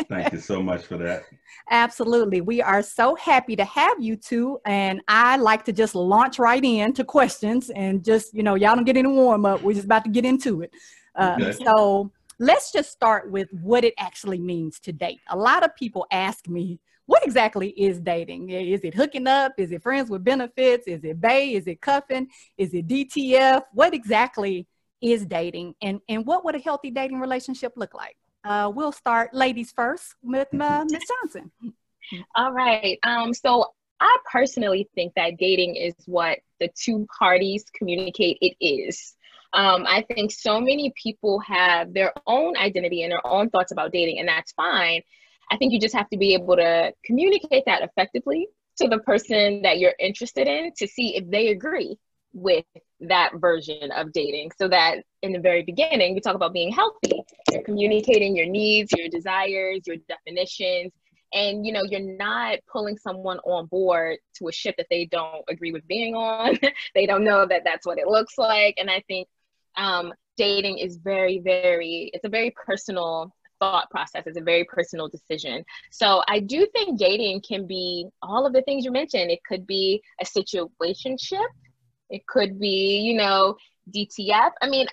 Thank 0.09 0.33
you 0.33 0.39
so 0.39 0.61
much 0.61 0.85
for 0.85 0.97
that. 0.97 1.23
Absolutely. 1.71 2.41
We 2.41 2.61
are 2.61 2.81
so 2.81 3.15
happy 3.15 3.55
to 3.55 3.65
have 3.65 3.99
you 3.99 4.15
two. 4.15 4.59
And 4.65 5.01
I 5.07 5.37
like 5.37 5.65
to 5.65 5.73
just 5.73 5.93
launch 5.93 6.39
right 6.39 6.63
into 6.63 7.03
questions 7.03 7.69
and 7.69 8.03
just, 8.03 8.33
you 8.33 8.43
know, 8.43 8.55
y'all 8.55 8.75
don't 8.75 8.85
get 8.85 8.97
any 8.97 9.07
warm 9.07 9.45
up. 9.45 9.61
We're 9.61 9.73
just 9.73 9.85
about 9.85 10.03
to 10.05 10.09
get 10.09 10.25
into 10.25 10.61
it. 10.61 10.71
Uh, 11.15 11.37
okay. 11.39 11.63
So 11.63 12.11
let's 12.39 12.71
just 12.71 12.91
start 12.91 13.29
with 13.31 13.49
what 13.51 13.83
it 13.83 13.93
actually 13.99 14.39
means 14.39 14.79
to 14.81 14.93
date. 14.93 15.19
A 15.29 15.37
lot 15.37 15.63
of 15.63 15.75
people 15.75 16.07
ask 16.11 16.47
me, 16.47 16.79
what 17.09 17.25
exactly 17.25 17.69
is 17.69 17.99
dating? 17.99 18.51
Is 18.51 18.81
it 18.83 18.93
hooking 18.93 19.25
up? 19.25 19.53
Is 19.57 19.71
it 19.71 19.81
friends 19.81 20.11
with 20.11 20.23
benefits? 20.23 20.85
Is 20.85 21.03
it 21.03 21.19
bay? 21.19 21.55
Is 21.55 21.65
it 21.65 21.81
cuffing? 21.81 22.27
Is 22.55 22.71
it 22.71 22.87
DTF? 22.87 23.63
What 23.73 23.95
exactly 23.95 24.67
is 25.01 25.25
dating? 25.25 25.73
And, 25.81 26.01
and 26.07 26.23
what 26.23 26.45
would 26.45 26.53
a 26.53 26.59
healthy 26.59 26.91
dating 26.91 27.19
relationship 27.19 27.73
look 27.75 27.95
like? 27.95 28.15
Uh, 28.43 28.71
we'll 28.71 28.91
start 28.91 29.33
ladies 29.33 29.71
first 29.71 30.13
with 30.21 30.49
uh, 30.53 30.85
Ms. 30.91 31.01
Johnson. 31.09 31.51
All 32.35 32.51
right. 32.51 32.99
Um, 33.01 33.33
so 33.33 33.73
I 33.99 34.15
personally 34.31 34.87
think 34.93 35.13
that 35.15 35.37
dating 35.37 35.77
is 35.77 35.95
what 36.05 36.37
the 36.59 36.69
two 36.79 37.07
parties 37.17 37.65
communicate 37.75 38.37
it 38.39 38.55
is. 38.63 39.15
Um, 39.53 39.87
I 39.87 40.05
think 40.13 40.31
so 40.31 40.61
many 40.61 40.93
people 41.01 41.39
have 41.39 41.91
their 41.91 42.13
own 42.27 42.55
identity 42.55 43.01
and 43.01 43.11
their 43.11 43.25
own 43.25 43.49
thoughts 43.49 43.71
about 43.71 43.93
dating, 43.93 44.19
and 44.19 44.27
that's 44.27 44.51
fine. 44.51 45.01
I 45.51 45.57
think 45.57 45.73
you 45.73 45.79
just 45.79 45.95
have 45.95 46.09
to 46.09 46.17
be 46.17 46.33
able 46.33 46.55
to 46.55 46.93
communicate 47.05 47.63
that 47.65 47.81
effectively 47.81 48.47
to 48.77 48.87
the 48.87 48.99
person 48.99 49.61
that 49.63 49.79
you're 49.79 49.95
interested 49.99 50.47
in 50.47 50.71
to 50.77 50.87
see 50.87 51.15
if 51.15 51.29
they 51.29 51.49
agree 51.49 51.97
with 52.33 52.65
that 53.01 53.31
version 53.35 53.91
of 53.91 54.11
dating. 54.11 54.51
So 54.57 54.67
that 54.67 55.03
in 55.21 55.33
the 55.33 55.39
very 55.39 55.63
beginning 55.63 56.13
we 56.13 56.21
talk 56.21 56.35
about 56.35 56.53
being 56.53 56.71
healthy. 56.71 57.23
You're 57.51 57.63
communicating 57.63 58.35
your 58.35 58.45
needs 58.45 58.91
your 58.95 59.09
desires 59.09 59.81
your 59.85 59.97
definitions 60.07 60.91
and 61.33 61.65
you 61.65 61.73
know 61.73 61.83
you're 61.83 62.15
not 62.17 62.59
pulling 62.71 62.97
someone 62.97 63.39
on 63.39 63.65
board 63.65 64.17
to 64.35 64.47
a 64.47 64.51
ship 64.51 64.75
that 64.77 64.87
they 64.89 65.05
don't 65.05 65.43
agree 65.49 65.71
with 65.71 65.87
being 65.87 66.15
on. 66.15 66.57
They 66.95 67.05
don't 67.05 67.23
know 67.23 67.45
that 67.45 67.63
that's 67.65 67.85
what 67.85 67.97
it 67.97 68.07
looks 68.07 68.37
like. 68.37 68.75
And 68.77 68.89
i 68.89 69.03
think 69.07 69.27
um, 69.77 70.13
dating 70.37 70.77
is 70.79 70.97
very 70.97 71.39
very 71.39 72.11
it's 72.13 72.25
a 72.25 72.29
very 72.29 72.53
personal 72.65 73.33
thought 73.59 73.89
process 73.89 74.23
it's 74.25 74.37
a 74.37 74.41
very 74.41 74.63
personal 74.65 75.07
decision. 75.07 75.63
So 75.91 76.23
i 76.27 76.39
do 76.39 76.67
think 76.73 76.99
dating 76.99 77.41
can 77.47 77.67
be 77.67 78.07
all 78.21 78.45
of 78.45 78.53
the 78.53 78.61
things 78.63 78.85
you 78.85 78.91
mentioned. 78.91 79.31
It 79.31 79.39
could 79.47 79.65
be 79.67 80.01
a 80.21 80.25
situationship. 80.25 81.47
It 82.09 82.25
could 82.27 82.59
be 82.59 82.99
you 82.99 83.15
know 83.15 83.55
dtf 83.95 84.51
i 84.61 84.69
mean 84.69 84.85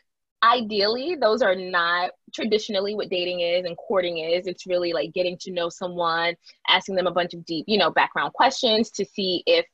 ideally 0.43 1.17
those 1.21 1.43
are 1.43 1.55
not 1.55 2.11
traditionally 2.35 2.95
what 2.95 3.11
dating 3.11 3.41
is 3.41 3.65
and 3.65 3.77
courting 3.77 4.19
is. 4.19 4.47
It's 4.47 4.67
really 4.67 4.93
like 4.93 5.13
getting 5.15 5.37
to 5.41 5.53
know 5.53 5.69
someone 5.69 6.35
asking 6.69 6.95
them 6.95 7.07
a 7.07 7.13
bunch 7.13 7.35
of 7.35 7.45
deep 7.47 7.65
you 7.69 7.79
know 7.79 7.91
background 7.91 8.33
questions 8.33 8.91
to 8.93 9.05
see 9.05 9.43
if 9.47 9.67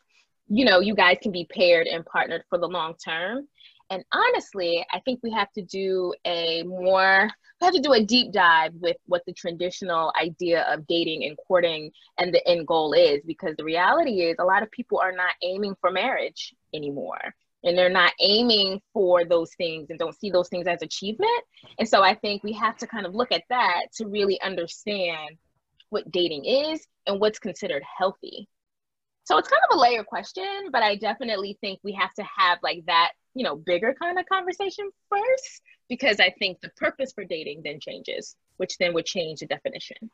you 0.49 0.65
know 0.65 0.81
you 0.81 0.95
guys 0.95 1.19
can 1.23 1.33
be 1.33 1.47
paired 1.53 1.87
and 1.87 2.05
partnered 2.07 2.43
for 2.49 2.59
the 2.59 2.69
long 2.69 2.95
term. 3.05 3.49
And 3.91 4.05
honestly 4.13 4.85
i 4.93 5.01
think 5.01 5.21
we 5.23 5.31
have 5.33 5.53
to 5.53 5.63
do 5.63 6.15
a 6.27 6.63
more 6.63 7.29
have 7.62 7.75
to 7.75 7.81
do 7.81 7.92
a 7.92 8.04
deep 8.04 8.33
dive 8.33 8.73
with 8.75 8.97
what 9.07 9.23
the 9.26 9.33
traditional 9.33 10.12
idea 10.21 10.62
of 10.62 10.87
dating 10.87 11.25
and 11.25 11.37
courting 11.47 11.90
and 12.19 12.33
the 12.33 12.47
end 12.49 12.66
goal 12.66 12.92
is 12.92 13.21
because 13.26 13.54
the 13.57 13.64
reality 13.64 14.23
is 14.23 14.37
a 14.38 14.45
lot 14.45 14.62
of 14.62 14.71
people 14.71 14.99
are 14.99 15.12
not 15.12 15.35
aiming 15.42 15.75
for 15.81 15.90
marriage 15.90 16.54
anymore 16.75 17.35
and 17.64 17.78
they're 17.78 17.88
not 17.88 18.12
aiming 18.21 18.81
for 18.92 19.25
those 19.25 19.54
things 19.54 19.88
and 19.90 19.99
don't 19.99 20.19
see 20.19 20.31
those 20.31 20.49
things 20.49 20.66
as 20.66 20.83
achievement. 20.83 21.45
And 21.78 21.88
so 21.88 22.02
I 22.02 22.14
think 22.14 22.42
we 22.42 22.52
have 22.54 22.76
to 22.78 22.87
kind 22.87 23.07
of 23.07 23.14
look 23.14 23.33
at 23.33 23.45
that 23.50 23.87
to 23.97 24.07
really 24.07 24.40
understand 24.40 25.37
what 25.90 26.11
dating 26.11 26.45
is 26.45 26.87
and 27.07 27.21
what's 27.21 27.38
considered 27.38 27.83
healthy. 27.99 28.49
So 29.25 29.38
it's 29.38 29.49
kind 29.49 29.62
of 29.71 29.76
a 29.76 29.81
layer 29.81 30.02
question, 30.02 30.69
but 30.73 30.83
I 30.83 30.97
definitely 30.97 31.57
think 31.61 31.78
we 31.85 31.92
have 31.92 32.12
to 32.14 32.25
have 32.37 32.59
like 32.62 32.85
that, 32.87 33.12
you 33.35 33.45
know, 33.45 33.57
bigger 33.57 33.95
kind 34.01 34.19
of 34.19 34.27
conversation 34.27 34.91
first 35.09 35.62
because 35.89 36.21
I 36.21 36.31
think 36.39 36.61
the 36.61 36.71
purpose 36.71 37.12
for 37.12 37.25
dating 37.25 37.62
then 37.65 37.81
changes, 37.81 38.37
which 38.57 38.79
then 38.79 38.95
would 38.95 39.07
change 39.07 39.41
the 39.41 39.47
definition 39.47 40.11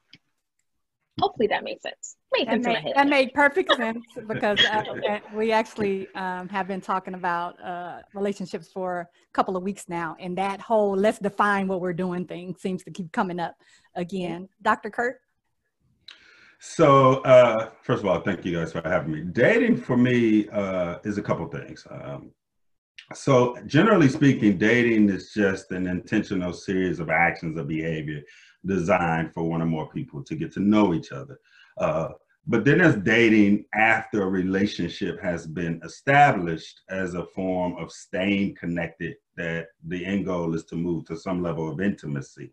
hopefully 1.21 1.49
that 1.49 1.65
made 1.65 1.81
sense. 1.83 2.17
Made 2.33 2.49
that, 2.49 2.61
made, 2.61 2.93
that 2.95 3.09
made, 3.09 3.35
perfect 3.35 3.75
sense 3.77 4.05
because 4.29 4.65
uh, 4.65 5.19
we 5.35 5.53
actually 5.53 6.09
um, 6.15 6.49
have 6.49 6.69
been 6.69 6.81
talking 6.81 7.15
about 7.15 7.63
uh, 7.63 8.01
relationships 8.15 8.71
for 8.73 9.01
a 9.01 9.33
couple 9.33 9.57
of 9.57 9.63
weeks 9.63 9.89
now, 9.89 10.17
and 10.21 10.37
that 10.39 10.61
whole 10.61 10.97
"let's 10.97 11.19
define 11.19 11.69
what 11.69 11.81
we're 11.81 11.93
doing" 11.93 12.25
thing 12.25 12.55
seems 12.59 12.83
to 12.85 12.91
keep 12.91 13.13
coming 13.13 13.41
up 13.41 13.55
again. 13.95 14.49
Dr. 14.63 14.91
Kurt. 14.91 15.21
So, 16.61 17.21
uh, 17.23 17.71
first 17.83 18.03
of 18.03 18.09
all, 18.09 18.21
thank 18.21 18.45
you 18.45 18.59
guys 18.59 18.73
for 18.73 18.83
having 18.85 19.13
me. 19.13 19.21
Dating 19.21 19.77
for 19.77 19.97
me 19.97 20.49
uh, 20.49 20.99
is 21.05 21.17
a 21.17 21.23
couple 21.23 21.47
things. 21.47 21.87
Um, 21.89 22.33
so, 23.15 23.57
generally 23.67 24.09
speaking, 24.09 24.59
dating 24.59 25.09
is 25.09 25.33
just 25.33 25.71
an 25.71 25.87
intentional 25.87 26.53
series 26.53 27.01
of 27.01 27.11
actions 27.11 27.59
or 27.59 27.65
behavior 27.65 28.23
designed 28.67 29.33
for 29.33 29.45
one 29.45 29.63
or 29.63 29.67
more 29.67 29.89
people 29.89 30.23
to 30.25 30.35
get 30.35 30.53
to 30.53 30.61
know 30.61 30.93
each 30.93 31.13
other. 31.13 31.39
Uh, 31.79 32.11
but 32.47 32.65
then 32.65 32.79
there's 32.79 32.97
dating 32.97 33.67
after 33.75 34.23
a 34.23 34.29
relationship 34.29 35.21
has 35.21 35.47
been 35.47 35.81
established 35.85 36.81
as 36.89 37.15
a 37.15 37.27
form 37.27 37.77
of 37.77 37.93
staying 37.93 38.57
connected, 38.57 39.17
that 39.37 39.69
the 39.87 40.05
end 40.05 40.27
goal 40.27 40.55
is 40.55 40.65
to 40.65 40.77
move 40.77 41.07
to 41.07 41.17
some 41.17 41.43
level 41.43 41.71
of 41.71 41.81
intimacy. 41.81 42.53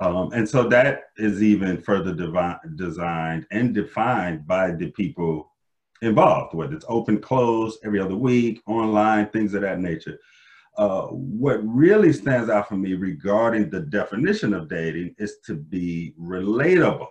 Um, 0.00 0.32
and 0.32 0.48
so 0.48 0.68
that 0.68 1.04
is 1.16 1.42
even 1.42 1.80
further 1.80 2.14
designed 2.76 3.46
and 3.50 3.74
defined 3.74 4.46
by 4.46 4.72
the 4.72 4.90
people 4.90 5.51
involved, 6.02 6.54
whether 6.54 6.74
it's 6.74 6.84
open, 6.88 7.20
closed, 7.20 7.78
every 7.84 8.00
other 8.00 8.16
week, 8.16 8.60
online, 8.66 9.28
things 9.28 9.54
of 9.54 9.62
that 9.62 9.80
nature. 9.80 10.18
Uh, 10.76 11.02
what 11.06 11.60
really 11.66 12.12
stands 12.12 12.50
out 12.50 12.68
for 12.68 12.76
me 12.76 12.94
regarding 12.94 13.70
the 13.70 13.80
definition 13.80 14.52
of 14.52 14.68
dating 14.68 15.14
is 15.18 15.36
to 15.46 15.54
be 15.54 16.14
relatable, 16.20 17.06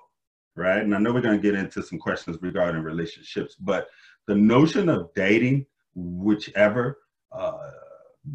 right? 0.56 0.82
And 0.82 0.94
I 0.94 1.00
know 1.00 1.14
we're 1.14 1.22
going 1.22 1.40
to 1.40 1.52
get 1.52 1.60
into 1.60 1.82
some 1.82 2.00
questions 2.00 2.38
regarding 2.42 2.82
relationships, 2.82 3.56
but 3.56 3.88
the 4.28 4.36
notion 4.36 4.90
of 4.90 5.14
dating, 5.16 5.66
whichever 5.96 7.00
uh, 7.32 7.72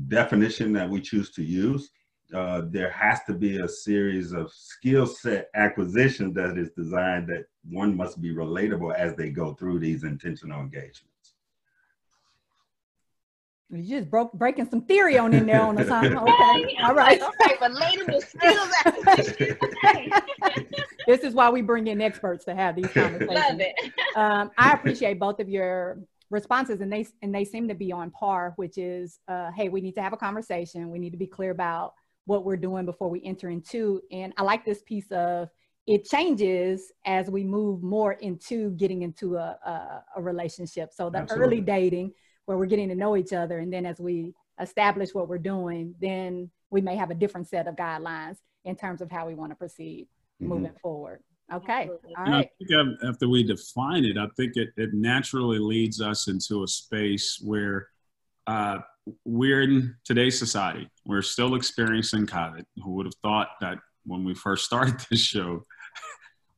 definition 0.08 0.72
that 0.72 0.88
we 0.88 1.00
choose 1.00 1.30
to 1.32 1.42
use, 1.42 1.90
uh, 2.34 2.62
there 2.66 2.90
has 2.90 3.22
to 3.24 3.32
be 3.32 3.58
a 3.58 3.68
series 3.68 4.32
of 4.32 4.52
skill 4.52 5.06
set 5.06 5.48
acquisition 5.54 6.32
that 6.34 6.58
is 6.58 6.70
designed 6.70 7.28
that 7.28 7.46
one 7.68 7.96
must 7.96 8.20
be 8.20 8.34
relatable 8.34 8.94
as 8.94 9.14
they 9.14 9.30
go 9.30 9.54
through 9.54 9.78
these 9.78 10.02
intentional 10.04 10.60
engagements. 10.60 11.12
You 13.68 13.98
just 13.98 14.10
broke 14.10 14.32
breaking 14.32 14.70
some 14.70 14.82
theory 14.82 15.18
on 15.18 15.34
in 15.34 15.46
there 15.46 15.60
on 15.60 15.76
us, 15.78 15.88
huh? 15.88 16.04
Okay, 16.04 16.76
all 16.82 16.94
right. 16.94 17.20
okay, 17.42 17.56
but 17.58 17.72
later 17.72 18.20
skills 18.20 18.70
this 21.06 21.20
is 21.20 21.34
why 21.34 21.50
we 21.50 21.62
bring 21.62 21.88
in 21.88 22.00
experts 22.00 22.44
to 22.44 22.54
have 22.54 22.76
these 22.76 22.92
conversations. 22.92 23.28
Love 23.34 23.60
it. 23.60 23.74
Um, 24.14 24.50
I 24.56 24.72
appreciate 24.72 25.18
both 25.18 25.40
of 25.40 25.48
your 25.48 25.98
responses, 26.30 26.80
and 26.80 26.92
they 26.92 27.06
and 27.22 27.34
they 27.34 27.44
seem 27.44 27.66
to 27.68 27.74
be 27.74 27.90
on 27.90 28.10
par, 28.12 28.52
which 28.56 28.78
is, 28.78 29.18
uh, 29.26 29.50
hey, 29.50 29.68
we 29.68 29.80
need 29.80 29.94
to 29.96 30.02
have 30.02 30.12
a 30.12 30.16
conversation. 30.16 30.90
We 30.90 31.00
need 31.00 31.10
to 31.10 31.18
be 31.18 31.26
clear 31.26 31.50
about 31.50 31.94
what 32.26 32.44
we're 32.44 32.56
doing 32.56 32.84
before 32.84 33.08
we 33.08 33.22
enter 33.24 33.48
into. 33.48 34.02
And 34.12 34.32
I 34.36 34.42
like 34.42 34.64
this 34.64 34.82
piece 34.82 35.10
of 35.10 35.48
it 35.86 36.04
changes 36.04 36.92
as 37.04 37.30
we 37.30 37.44
move 37.44 37.82
more 37.82 38.14
into 38.14 38.72
getting 38.72 39.02
into 39.02 39.36
a, 39.36 39.56
a, 39.64 40.04
a 40.16 40.22
relationship. 40.22 40.92
So 40.92 41.08
the 41.08 41.18
Absolutely. 41.18 41.46
early 41.46 41.60
dating 41.60 42.12
where 42.44 42.58
we're 42.58 42.66
getting 42.66 42.88
to 42.88 42.94
know 42.94 43.16
each 43.16 43.32
other. 43.32 43.58
And 43.58 43.72
then 43.72 43.86
as 43.86 44.00
we 44.00 44.34
establish 44.60 45.14
what 45.14 45.28
we're 45.28 45.38
doing, 45.38 45.94
then 46.00 46.50
we 46.70 46.80
may 46.80 46.96
have 46.96 47.10
a 47.10 47.14
different 47.14 47.48
set 47.48 47.68
of 47.68 47.76
guidelines 47.76 48.38
in 48.64 48.74
terms 48.74 49.00
of 49.00 49.10
how 49.10 49.26
we 49.26 49.34
want 49.34 49.52
to 49.52 49.56
proceed 49.56 50.08
mm-hmm. 50.42 50.52
moving 50.52 50.74
forward. 50.82 51.22
Okay. 51.52 51.88
All 52.18 52.24
right. 52.24 52.50
I 52.60 52.64
think 52.64 52.98
after 53.04 53.28
we 53.28 53.44
define 53.44 54.04
it, 54.04 54.18
I 54.18 54.26
think 54.36 54.56
it, 54.56 54.70
it 54.76 54.90
naturally 54.92 55.60
leads 55.60 56.00
us 56.00 56.26
into 56.26 56.64
a 56.64 56.68
space 56.68 57.40
where 57.40 57.88
uh, 58.48 58.78
we're 59.24 59.62
in 59.62 59.94
today's 60.04 60.38
society. 60.38 60.88
We're 61.04 61.22
still 61.22 61.54
experiencing 61.54 62.26
COVID. 62.26 62.64
Who 62.82 62.92
would 62.92 63.06
have 63.06 63.14
thought 63.22 63.48
that 63.60 63.78
when 64.04 64.24
we 64.24 64.34
first 64.34 64.64
started 64.64 64.96
this 65.10 65.20
show, 65.20 65.64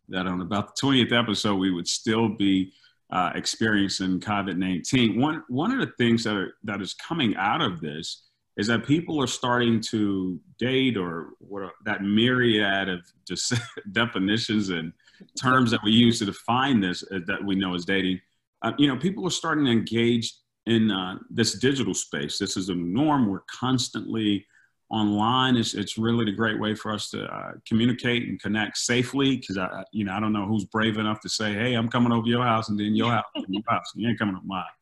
that 0.09 0.27
on 0.27 0.41
about 0.41 0.75
the 0.75 0.87
20th 0.87 1.13
episode, 1.13 1.57
we 1.57 1.71
would 1.71 1.89
still 1.89 2.29
be 2.29 2.73
uh, 3.11 3.33
experiencing 3.35 4.21
COVID-19. 4.21 5.19
One, 5.19 5.43
one 5.49 5.73
of 5.73 5.81
the 5.81 5.93
things 5.99 6.25
that, 6.25 6.37
are, 6.37 6.55
that 6.65 6.81
is 6.81 6.95
coming 6.95 7.37
out 7.37 7.61
of 7.61 7.81
this 7.81 8.25
is 8.57 8.67
that 8.67 8.87
people 8.87 9.23
are 9.23 9.29
starting 9.29 9.81
to 9.81 10.41
date 10.59 10.97
or 10.97 11.31
what 11.39 11.71
that 11.85 12.03
myriad 12.03 12.89
of 12.89 13.01
just 13.27 13.55
definitions 13.93 14.71
and 14.71 14.93
terms 15.41 15.71
that 15.71 15.81
we 15.85 15.93
use 15.93 16.19
to 16.19 16.25
define 16.25 16.81
this 16.81 17.05
uh, 17.13 17.21
that 17.27 17.43
we 17.45 17.55
know 17.55 17.75
as 17.75 17.85
dating. 17.85 18.21
Uh, 18.63 18.73
you 18.77 18.89
know, 18.89 18.97
people 18.97 19.27
are 19.27 19.31
starting 19.31 19.65
to 19.65 19.71
engage 19.71 20.35
in 20.69 20.91
uh, 20.91 21.17
this 21.31 21.59
digital 21.59 21.95
space. 21.95 22.39
This 22.39 22.57
is 22.57 22.69
a 22.69 22.75
norm. 22.75 23.29
We're 23.29 23.43
constantly 23.51 24.47
online. 24.91 25.57
Is 25.57 25.75
it's 25.75 25.97
really 25.97 26.31
a 26.31 26.35
great 26.35 26.61
way 26.61 26.75
for 26.75 26.93
us 26.93 27.11
to 27.11 27.25
uh, 27.25 27.53
communicate 27.67 28.29
and 28.29 28.41
connect 28.41 28.77
safely 28.77 29.37
because 29.37 29.59
I 29.59 29.83
you 29.93 30.05
know 30.05 30.13
I 30.13 30.21
don't 30.21 30.33
know 30.33 30.47
who's 30.47 30.67
brave 30.67 30.99
enough 30.99 31.21
to 31.23 31.29
say 31.29 31.55
hey 31.55 31.75
I'm 31.75 31.89
coming 31.89 32.13
over 32.13 32.27
your 32.27 32.45
house 32.45 32.69
and 32.69 32.79
then 32.79 32.95
your 32.95 33.11
house 33.11 33.25
your 33.49 33.63
house 33.67 33.93
you 33.95 34.09
ain't 34.09 34.19
coming 34.19 34.37
to 34.37 34.43
mine. 34.45 34.65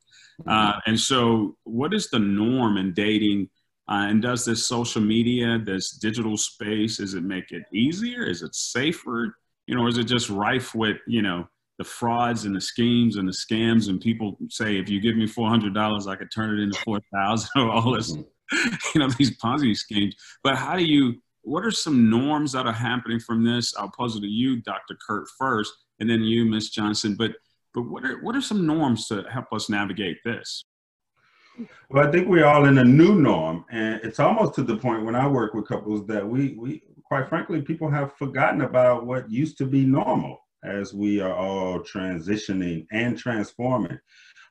Uh, 0.47 0.79
and 0.85 1.01
so 1.01 1.57
what 1.65 1.95
is 1.95 2.11
the 2.11 2.19
norm 2.19 2.77
in 2.77 2.93
dating? 2.93 3.49
Uh, 3.89 4.09
and 4.11 4.21
does 4.21 4.45
this 4.45 4.67
social 4.67 5.01
media 5.01 5.59
this 5.65 5.93
digital 5.93 6.37
space 6.37 7.01
is 7.01 7.15
it 7.15 7.23
make 7.23 7.53
it 7.53 7.63
easier? 7.73 8.23
Is 8.23 8.43
it 8.43 8.55
safer? 8.55 9.35
You 9.67 9.77
know 9.77 9.87
is 9.87 9.97
it 9.97 10.05
just 10.05 10.29
rife 10.29 10.75
with 10.75 10.99
you 11.07 11.23
know 11.23 11.49
the 11.79 11.85
frauds 11.85 12.45
and 12.45 12.57
the 12.57 12.61
schemes 12.61 13.17
and 13.17 13.29
the 13.29 13.33
scams 13.33 13.89
and 13.89 14.01
people 14.01 14.39
say 14.49 14.79
if 14.79 14.89
you 14.89 15.01
give 15.01 15.17
me 15.17 15.27
$400 15.27 16.07
I 16.07 16.17
could 16.17 16.31
turn 16.31 16.59
it 16.59 16.63
into 16.63 16.79
4000 16.81 17.51
or 17.57 17.71
all 17.71 17.93
this 17.93 18.13
mm-hmm. 18.13 18.23
you 18.95 19.01
know, 19.01 19.09
these 19.11 19.37
Ponzi 19.39 19.77
schemes. 19.77 20.15
But 20.43 20.57
how 20.57 20.77
do 20.77 20.85
you, 20.85 21.21
what 21.43 21.65
are 21.65 21.71
some 21.71 22.11
norms 22.11 22.53
that 22.53 22.67
are 22.67 22.73
happening 22.73 23.21
from 23.21 23.45
this? 23.45 23.75
I'll 23.77 23.91
pose 23.91 24.17
it 24.17 24.21
to 24.21 24.27
you, 24.27 24.61
Dr. 24.63 24.97
Kurt, 25.07 25.29
first, 25.39 25.73
and 26.01 26.09
then 26.09 26.23
you, 26.23 26.45
Ms. 26.45 26.71
Johnson. 26.71 27.15
But 27.17 27.33
but 27.75 27.83
what 27.83 28.05
are 28.05 28.23
what 28.23 28.35
are 28.35 28.41
some 28.41 28.67
norms 28.67 29.07
to 29.09 29.23
help 29.31 29.53
us 29.53 29.69
navigate 29.69 30.17
this? 30.25 30.65
Well, 31.91 32.07
I 32.07 32.11
think 32.11 32.27
we're 32.27 32.47
all 32.47 32.65
in 32.65 32.79
a 32.79 32.85
new 32.85 33.15
norm, 33.15 33.65
and 33.71 34.01
it's 34.03 34.19
almost 34.19 34.55
to 34.55 34.63
the 34.63 34.77
point 34.77 35.05
when 35.05 35.15
I 35.15 35.27
work 35.27 35.55
with 35.55 35.69
couples 35.69 36.07
that 36.07 36.27
we 36.27 36.57
we 36.59 36.83
quite 37.05 37.29
frankly 37.29 37.63
people 37.63 37.91
have 37.91 38.15
forgotten 38.17 38.63
about 38.63 39.07
what 39.07 39.31
used 39.31 39.59
to 39.59 39.67
be 39.67 39.85
normal 39.85 40.46
as 40.67 40.93
we 40.93 41.21
are 41.21 41.35
all 41.35 41.81
transitioning 41.81 42.87
and 42.91 43.17
transforming. 43.17 43.99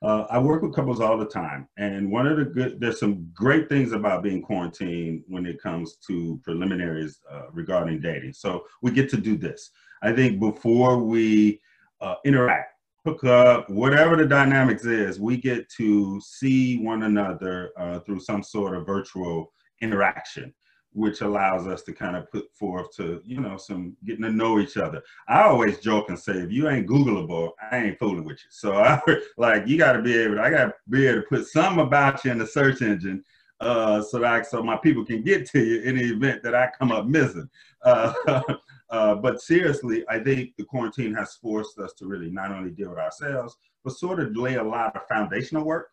Uh, 0.01 0.25
I 0.29 0.39
work 0.39 0.61
with 0.61 0.75
couples 0.75 0.99
all 0.99 1.17
the 1.17 1.25
time, 1.25 1.67
and 1.77 2.11
one 2.11 2.27
of 2.27 2.37
the 2.37 2.45
good 2.45 2.79
there's 2.79 2.99
some 2.99 3.29
great 3.33 3.69
things 3.69 3.91
about 3.91 4.23
being 4.23 4.41
quarantined 4.41 5.23
when 5.27 5.45
it 5.45 5.61
comes 5.61 5.95
to 6.07 6.39
preliminaries 6.43 7.19
uh, 7.31 7.49
regarding 7.51 8.01
dating. 8.01 8.33
So 8.33 8.65
we 8.81 8.91
get 8.91 9.09
to 9.11 9.17
do 9.17 9.37
this. 9.37 9.71
I 10.03 10.11
think 10.11 10.39
before 10.39 10.97
we 10.97 11.61
uh, 12.01 12.15
interact, 12.25 12.73
hook 13.05 13.23
up, 13.23 13.69
whatever 13.69 14.15
the 14.15 14.25
dynamics 14.25 14.85
is, 14.85 15.19
we 15.19 15.37
get 15.37 15.69
to 15.77 16.19
see 16.21 16.77
one 16.77 17.03
another 17.03 17.71
uh, 17.77 17.99
through 17.99 18.19
some 18.19 18.43
sort 18.43 18.75
of 18.75 18.85
virtual 18.85 19.53
interaction 19.81 20.53
which 20.95 21.19
allows 21.19 21.67
us 21.67 21.83
to 21.83 21.91
kind 21.91 22.15
of 22.15 22.31
put 22.31 22.49
forth 22.53 22.95
to, 22.95 23.21
you 23.25 23.41
know, 23.41 23.57
some 23.57 23.97
getting 24.05 24.23
to 24.23 24.31
know 24.31 24.59
each 24.59 24.77
other. 24.77 25.03
I 25.27 25.43
always 25.43 25.79
joke 25.79 26.07
and 26.07 26.17
say, 26.17 26.37
if 26.37 26.53
you 26.53 26.69
ain't 26.69 26.87
Googleable, 26.87 27.51
I 27.69 27.79
ain't 27.79 27.99
fooling 27.99 28.23
with 28.23 28.37
you. 28.37 28.49
So 28.49 28.73
I 28.77 29.01
like 29.37 29.67
you 29.67 29.77
got 29.77 29.93
to 29.93 30.01
be 30.01 30.17
able, 30.17 30.35
to, 30.35 30.41
I 30.41 30.49
got 30.49 30.65
to 30.67 30.73
be 30.89 31.05
able 31.07 31.21
to 31.21 31.27
put 31.27 31.47
something 31.47 31.85
about 31.85 32.23
you 32.23 32.31
in 32.31 32.37
the 32.37 32.47
search 32.47 32.81
engine, 32.81 33.25
uh, 33.59 34.01
so 34.01 34.19
that 34.19 34.47
so 34.47 34.63
my 34.63 34.77
people 34.77 35.05
can 35.05 35.21
get 35.21 35.45
to 35.49 35.59
you 35.59 35.81
in 35.81 35.97
the 35.97 36.13
event 36.13 36.41
that 36.43 36.55
I 36.55 36.69
come 36.79 36.93
up 36.93 37.05
missing. 37.07 37.49
Uh, 37.83 38.13
uh, 38.89 39.15
but 39.15 39.41
seriously, 39.41 40.05
I 40.07 40.19
think 40.19 40.55
the 40.55 40.63
quarantine 40.63 41.13
has 41.13 41.35
forced 41.35 41.77
us 41.77 41.91
to 41.95 42.07
really 42.07 42.31
not 42.31 42.51
only 42.51 42.71
deal 42.71 42.89
with 42.89 42.99
ourselves, 42.99 43.57
but 43.83 43.93
sort 43.93 44.21
of 44.21 44.35
lay 44.37 44.55
a 44.55 44.63
lot 44.63 44.95
of 44.95 45.07
foundational 45.09 45.65
work 45.65 45.89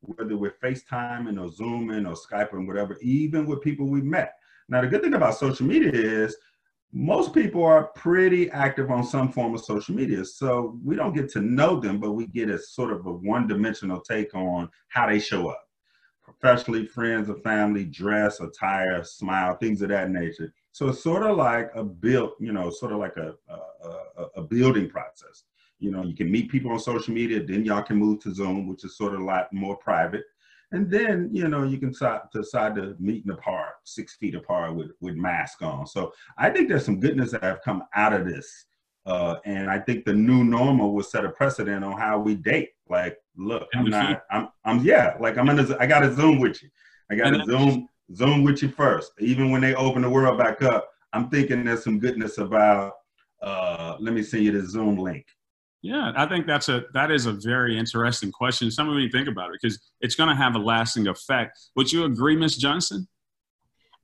whether 0.00 0.36
we're 0.36 0.56
FaceTiming 0.62 1.40
or 1.40 1.50
Zooming 1.50 2.06
or 2.06 2.14
Skyping, 2.14 2.66
whatever, 2.66 2.98
even 3.00 3.46
with 3.46 3.62
people 3.62 3.86
we 3.86 4.00
met. 4.00 4.37
Now, 4.68 4.80
the 4.80 4.86
good 4.86 5.02
thing 5.02 5.14
about 5.14 5.36
social 5.36 5.66
media 5.66 5.90
is 5.92 6.36
most 6.92 7.34
people 7.34 7.64
are 7.64 7.88
pretty 7.88 8.50
active 8.50 8.90
on 8.90 9.04
some 9.04 9.30
form 9.30 9.54
of 9.54 9.64
social 9.64 9.94
media. 9.94 10.24
So 10.24 10.78
we 10.82 10.96
don't 10.96 11.14
get 11.14 11.30
to 11.32 11.40
know 11.40 11.78
them, 11.80 12.00
but 12.00 12.12
we 12.12 12.26
get 12.26 12.48
a 12.48 12.58
sort 12.58 12.92
of 12.92 13.06
a 13.06 13.12
one 13.12 13.46
dimensional 13.46 14.00
take 14.00 14.34
on 14.34 14.70
how 14.88 15.06
they 15.06 15.18
show 15.18 15.48
up 15.48 15.68
professionally, 16.40 16.86
friends 16.86 17.28
or 17.28 17.36
family, 17.36 17.84
dress, 17.84 18.40
attire, 18.40 19.02
smile, 19.02 19.56
things 19.56 19.82
of 19.82 19.88
that 19.88 20.10
nature. 20.10 20.52
So 20.72 20.88
it's 20.88 21.02
sort 21.02 21.22
of 21.24 21.36
like 21.36 21.70
a 21.74 21.82
build, 21.82 22.32
you 22.38 22.52
know, 22.52 22.70
sort 22.70 22.92
of 22.92 22.98
like 22.98 23.16
a, 23.16 23.34
a, 23.50 24.24
a, 24.36 24.42
building 24.42 24.88
process. 24.88 25.44
You 25.80 25.90
know, 25.90 26.02
you 26.04 26.14
can 26.14 26.30
meet 26.30 26.50
people 26.50 26.70
on 26.70 26.78
social 26.78 27.14
media, 27.14 27.42
then 27.42 27.64
y'all 27.64 27.82
can 27.82 27.96
move 27.96 28.20
to 28.20 28.34
Zoom, 28.34 28.68
which 28.68 28.84
is 28.84 28.96
sort 28.96 29.14
of 29.14 29.20
a 29.20 29.24
lot 29.24 29.52
more 29.52 29.76
private. 29.76 30.24
And 30.70 30.90
then, 30.90 31.30
you 31.32 31.48
know, 31.48 31.62
you 31.62 31.78
can 31.78 31.94
decide 32.32 32.74
to 32.74 32.94
meet 32.98 33.24
in 33.24 33.30
the 33.30 33.36
park, 33.36 33.74
six 33.84 34.16
feet 34.16 34.34
apart 34.34 34.74
with, 34.74 34.90
with 35.00 35.16
mask 35.16 35.62
on. 35.62 35.86
So 35.86 36.12
I 36.36 36.50
think 36.50 36.68
there's 36.68 36.84
some 36.84 37.00
goodness 37.00 37.30
that 37.30 37.42
have 37.42 37.62
come 37.62 37.84
out 37.94 38.12
of 38.12 38.26
this. 38.26 38.66
Uh, 39.06 39.36
and 39.46 39.70
I 39.70 39.78
think 39.78 40.04
the 40.04 40.12
new 40.12 40.44
normal 40.44 40.92
will 40.92 41.02
set 41.02 41.24
a 41.24 41.30
precedent 41.30 41.82
on 41.82 41.98
how 41.98 42.18
we 42.18 42.34
date. 42.34 42.70
Like, 42.90 43.16
look, 43.36 43.66
I'm 43.74 43.86
not, 43.86 44.22
I'm, 44.30 44.48
I'm, 44.66 44.80
yeah, 44.80 45.14
like 45.18 45.38
I'm 45.38 45.48
in 45.48 45.58
a, 45.58 45.76
I 45.80 45.86
got 45.86 46.00
to 46.00 46.14
Zoom 46.14 46.38
with 46.38 46.62
you. 46.62 46.68
I 47.10 47.14
got 47.14 47.30
to 47.30 47.42
Zoom, 47.46 47.88
Zoom 48.14 48.44
with 48.44 48.62
you 48.62 48.68
first. 48.68 49.12
Even 49.20 49.50
when 49.50 49.62
they 49.62 49.74
open 49.74 50.02
the 50.02 50.10
world 50.10 50.36
back 50.36 50.60
up, 50.60 50.90
I'm 51.14 51.30
thinking 51.30 51.64
there's 51.64 51.82
some 51.82 51.98
goodness 51.98 52.36
about, 52.36 52.92
uh, 53.40 53.96
let 53.98 54.12
me 54.12 54.22
send 54.22 54.44
you 54.44 54.52
the 54.52 54.68
Zoom 54.68 54.98
link. 54.98 55.24
Yeah, 55.82 56.12
I 56.16 56.26
think 56.26 56.46
that's 56.46 56.68
a 56.68 56.84
that 56.92 57.10
is 57.10 57.26
a 57.26 57.32
very 57.32 57.78
interesting 57.78 58.32
question. 58.32 58.70
Some 58.70 58.88
of 58.88 58.98
you 58.98 59.08
think 59.10 59.28
about 59.28 59.50
it 59.50 59.58
because 59.62 59.78
it's 60.00 60.16
going 60.16 60.28
to 60.28 60.34
have 60.34 60.56
a 60.56 60.58
lasting 60.58 61.06
effect. 61.06 61.58
Would 61.76 61.92
you 61.92 62.04
agree, 62.04 62.36
Miss 62.36 62.56
Johnson? 62.56 63.06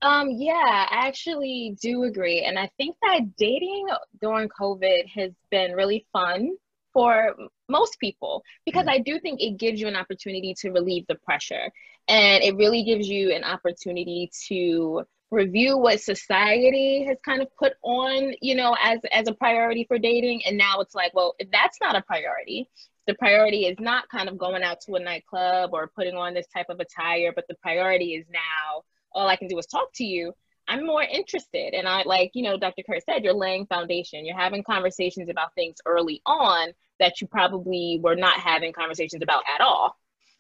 Um, 0.03 0.31
yeah, 0.31 0.87
I 0.91 1.07
actually 1.07 1.77
do 1.81 2.05
agree, 2.05 2.43
and 2.43 2.59
I 2.59 2.71
think 2.77 2.97
that 3.03 3.37
dating 3.37 3.87
during 4.21 4.49
COVID 4.49 5.09
has 5.15 5.33
been 5.51 5.73
really 5.73 6.07
fun 6.13 6.53
for 6.93 7.35
most 7.69 7.99
people 7.99 8.43
because 8.65 8.83
mm-hmm. 8.87 8.91
I 8.91 8.99
do 8.99 9.19
think 9.19 9.41
it 9.41 9.57
gives 9.59 9.81
you 9.81 9.89
an 9.89 9.97
opportunity 9.97 10.55
to 10.61 10.71
relieve 10.71 11.07
the 11.09 11.17
pressure, 11.17 11.71
and 12.07 12.45
it 12.45 12.55
really 12.55 12.85
gives 12.85 13.09
you 13.09 13.33
an 13.33 13.43
opportunity 13.43 14.31
to 14.49 15.05
review 15.35 15.77
what 15.77 16.01
society 16.01 17.05
has 17.05 17.19
kind 17.25 17.43
of 17.43 17.49
put 17.57 17.75
on 17.83 18.35
you 18.41 18.55
know 18.55 18.77
as 18.83 19.01
as 19.13 19.29
a 19.29 19.35
priority 19.35 19.85
for 19.87 19.99
dating. 19.99 20.43
And 20.47 20.57
now 20.57 20.81
it's 20.81 20.95
like 20.95 21.13
well 21.15 21.35
if 21.39 21.51
that's 21.51 21.79
not 21.81 21.97
a 21.97 22.03
priority. 22.03 22.69
The 23.07 23.15
priority 23.15 23.67
is 23.67 23.77
not 23.79 24.09
kind 24.09 24.31
of 24.31 24.39
going 24.39 24.63
out 24.63 24.81
to 24.87 24.95
a 24.95 24.99
nightclub 25.01 25.75
or 25.75 25.91
putting 25.95 26.15
on 26.15 26.33
this 26.33 26.47
type 26.55 26.67
of 26.71 26.81
attire 26.81 27.33
but 27.35 27.47
the 27.49 27.57
priority 27.57 28.15
is 28.15 28.25
now 28.31 28.83
all 29.13 29.29
i 29.29 29.37
can 29.37 29.49
do 29.49 29.59
is 29.59 29.67
talk 29.67 29.89
to 29.97 30.05
you. 30.05 30.33
I'm 30.67 30.87
more 30.87 31.03
interested. 31.03 31.75
And 31.75 31.87
i 31.87 32.03
like 32.05 32.31
you 32.35 32.43
know 32.45 32.57
dr 32.57 32.83
kurt 32.89 33.05
said 33.05 33.25
you're 33.25 33.35
laying 33.35 33.67
foundation. 33.67 34.25
You're 34.25 34.39
having 34.39 34.63
conversations 34.63 35.29
about 35.29 35.55
things 35.55 35.77
early 35.85 36.23
on 36.25 36.73
that 37.01 37.21
you 37.21 37.27
probably 37.27 38.01
were 38.03 38.17
not 38.17 38.39
having 38.39 38.73
conversations 38.73 39.23
about 39.23 39.43
at 39.53 39.61
all. 39.61 39.97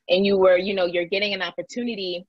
And 0.08 0.24
you 0.24 0.38
were 0.38 0.56
you 0.56 0.74
know 0.74 0.86
you're 0.86 1.06
getting 1.06 1.34
an 1.34 1.42
opportunity 1.42 2.26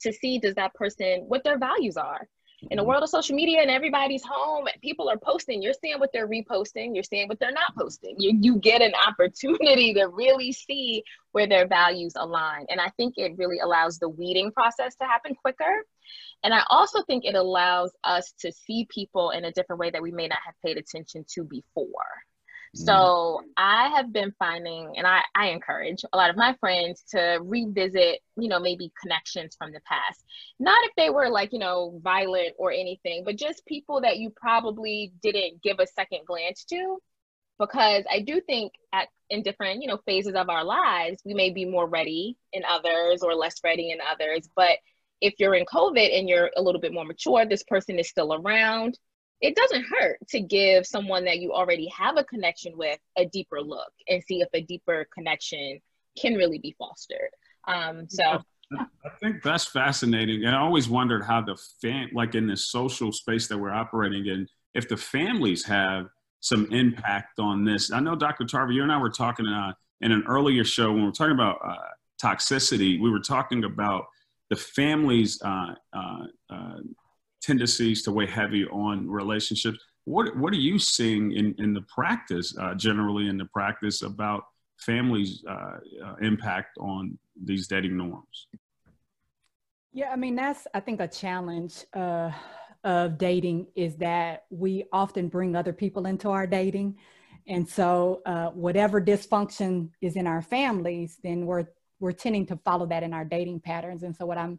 to 0.00 0.12
see 0.12 0.38
does 0.38 0.54
that 0.54 0.74
person 0.74 1.24
what 1.28 1.44
their 1.44 1.58
values 1.58 1.96
are. 1.96 2.28
In 2.62 2.78
a 2.78 2.82
mm-hmm. 2.82 2.88
world 2.88 3.02
of 3.02 3.08
social 3.08 3.34
media 3.34 3.60
and 3.62 3.70
everybody's 3.70 4.22
home 4.22 4.66
people 4.82 5.08
are 5.08 5.16
posting. 5.16 5.62
You're 5.62 5.72
seeing 5.72 5.98
what 5.98 6.10
they're 6.12 6.28
reposting. 6.28 6.94
You're 6.94 7.04
seeing 7.04 7.26
what 7.28 7.38
they're 7.40 7.52
not 7.52 7.74
posting. 7.76 8.16
You, 8.18 8.38
you 8.38 8.56
get 8.56 8.82
an 8.82 8.92
opportunity 9.06 9.94
to 9.94 10.08
really 10.08 10.52
see 10.52 11.02
where 11.32 11.46
their 11.46 11.66
values 11.66 12.12
align. 12.16 12.66
And 12.68 12.80
i 12.80 12.90
think 12.96 13.14
it 13.16 13.32
really 13.38 13.60
allows 13.60 13.98
the 13.98 14.08
weeding 14.08 14.52
process 14.52 14.94
to 14.96 15.04
happen 15.04 15.34
quicker. 15.34 15.84
And 16.44 16.52
i 16.52 16.62
also 16.68 17.02
think 17.04 17.24
it 17.24 17.34
allows 17.34 17.92
us 18.04 18.32
to 18.40 18.52
see 18.52 18.86
people 18.90 19.30
in 19.30 19.44
a 19.44 19.52
different 19.52 19.80
way 19.80 19.90
that 19.90 20.02
we 20.02 20.12
may 20.12 20.28
not 20.28 20.40
have 20.44 20.54
paid 20.64 20.76
attention 20.76 21.24
to 21.34 21.44
before. 21.44 22.12
Mm-hmm. 22.76 22.84
So 22.84 23.42
I 23.56 23.88
have 23.96 24.12
been 24.12 24.32
finding, 24.38 24.92
and 24.96 25.04
I, 25.04 25.22
I 25.34 25.48
encourage 25.48 26.04
a 26.12 26.16
lot 26.16 26.30
of 26.30 26.36
my 26.36 26.54
friends 26.60 27.02
to 27.10 27.40
revisit, 27.42 28.20
you 28.36 28.48
know, 28.48 28.60
maybe 28.60 28.92
connections 29.00 29.56
from 29.58 29.72
the 29.72 29.80
past. 29.80 30.24
Not 30.60 30.78
if 30.84 30.92
they 30.96 31.10
were 31.10 31.28
like, 31.28 31.52
you 31.52 31.58
know, 31.58 31.98
violent 32.02 32.54
or 32.58 32.70
anything, 32.70 33.24
but 33.24 33.36
just 33.36 33.66
people 33.66 34.02
that 34.02 34.18
you 34.18 34.30
probably 34.30 35.12
didn't 35.20 35.62
give 35.62 35.80
a 35.80 35.86
second 35.86 36.20
glance 36.26 36.64
to. 36.66 36.98
Because 37.58 38.04
I 38.10 38.20
do 38.20 38.40
think 38.40 38.72
at 38.92 39.08
in 39.28 39.42
different, 39.42 39.82
you 39.82 39.88
know, 39.88 39.98
phases 40.06 40.34
of 40.34 40.48
our 40.48 40.64
lives, 40.64 41.20
we 41.24 41.34
may 41.34 41.50
be 41.50 41.64
more 41.64 41.86
ready 41.86 42.36
in 42.52 42.62
others 42.64 43.22
or 43.22 43.34
less 43.34 43.56
ready 43.62 43.90
in 43.90 43.98
others. 44.00 44.48
But 44.56 44.78
if 45.20 45.34
you're 45.38 45.54
in 45.54 45.66
COVID 45.66 46.18
and 46.18 46.28
you're 46.28 46.50
a 46.56 46.62
little 46.62 46.80
bit 46.80 46.92
more 46.92 47.04
mature, 47.04 47.44
this 47.44 47.62
person 47.64 47.98
is 47.98 48.08
still 48.08 48.32
around 48.32 48.98
it 49.40 49.56
doesn't 49.56 49.84
hurt 49.84 50.18
to 50.28 50.40
give 50.40 50.86
someone 50.86 51.24
that 51.24 51.38
you 51.38 51.52
already 51.52 51.88
have 51.88 52.16
a 52.16 52.24
connection 52.24 52.76
with 52.76 52.98
a 53.16 53.24
deeper 53.26 53.60
look 53.60 53.92
and 54.08 54.22
see 54.22 54.40
if 54.40 54.48
a 54.52 54.60
deeper 54.60 55.06
connection 55.12 55.80
can 56.18 56.34
really 56.34 56.58
be 56.58 56.74
fostered. 56.78 57.30
Um, 57.66 58.06
so 58.08 58.42
I 58.78 59.08
think 59.20 59.42
that's 59.42 59.64
fascinating. 59.64 60.44
And 60.44 60.54
I 60.54 60.60
always 60.60 60.88
wondered 60.88 61.24
how 61.24 61.40
the 61.40 61.56
fan, 61.80 62.10
like 62.12 62.34
in 62.34 62.46
this 62.46 62.68
social 62.68 63.12
space 63.12 63.48
that 63.48 63.58
we're 63.58 63.72
operating 63.72 64.26
in, 64.26 64.46
if 64.74 64.88
the 64.88 64.96
families 64.96 65.64
have 65.64 66.06
some 66.40 66.70
impact 66.72 67.38
on 67.38 67.64
this. 67.64 67.92
I 67.92 68.00
know, 68.00 68.16
Dr. 68.16 68.44
Tarver, 68.44 68.72
you 68.72 68.82
and 68.82 68.92
I 68.92 68.98
were 68.98 69.10
talking 69.10 69.46
uh, 69.46 69.72
in 70.00 70.12
an 70.12 70.24
earlier 70.26 70.64
show 70.64 70.88
when 70.90 71.00
we 71.00 71.06
were 71.06 71.12
talking 71.12 71.34
about 71.34 71.58
uh, 71.64 71.74
toxicity. 72.22 73.00
We 73.00 73.10
were 73.10 73.20
talking 73.20 73.64
about 73.64 74.06
the 74.48 74.56
families' 74.56 75.40
uh, 75.42 75.74
uh, 75.92 76.24
uh 76.48 76.76
tendencies 77.40 78.02
to 78.02 78.12
weigh 78.12 78.26
heavy 78.26 78.66
on 78.66 79.08
relationships. 79.08 79.78
What 80.04 80.36
what 80.36 80.52
are 80.52 80.58
you 80.58 80.78
seeing 80.78 81.32
in 81.32 81.54
in 81.58 81.74
the 81.74 81.82
practice, 81.82 82.56
uh, 82.58 82.74
generally 82.74 83.28
in 83.28 83.36
the 83.36 83.44
practice 83.46 84.02
about 84.02 84.44
families' 84.78 85.44
uh, 85.48 85.78
uh, 86.04 86.14
impact 86.22 86.78
on 86.78 87.18
these 87.44 87.68
dating 87.68 87.96
norms? 87.96 88.48
Yeah, 89.92 90.10
I 90.10 90.16
mean 90.16 90.36
that's 90.36 90.66
I 90.74 90.80
think 90.80 91.00
a 91.00 91.08
challenge 91.08 91.84
uh, 91.94 92.30
of 92.84 93.18
dating 93.18 93.66
is 93.74 93.96
that 93.96 94.44
we 94.50 94.84
often 94.92 95.28
bring 95.28 95.54
other 95.54 95.72
people 95.72 96.06
into 96.06 96.30
our 96.30 96.46
dating, 96.46 96.96
and 97.46 97.68
so 97.68 98.22
uh, 98.26 98.48
whatever 98.50 99.00
dysfunction 99.00 99.90
is 100.00 100.16
in 100.16 100.26
our 100.26 100.42
families, 100.42 101.18
then 101.22 101.44
we're 101.44 101.66
we're 101.98 102.12
tending 102.12 102.46
to 102.46 102.56
follow 102.64 102.86
that 102.86 103.02
in 103.02 103.12
our 103.12 103.24
dating 103.24 103.60
patterns. 103.60 104.02
And 104.02 104.16
so 104.16 104.24
what 104.24 104.38
I'm 104.38 104.58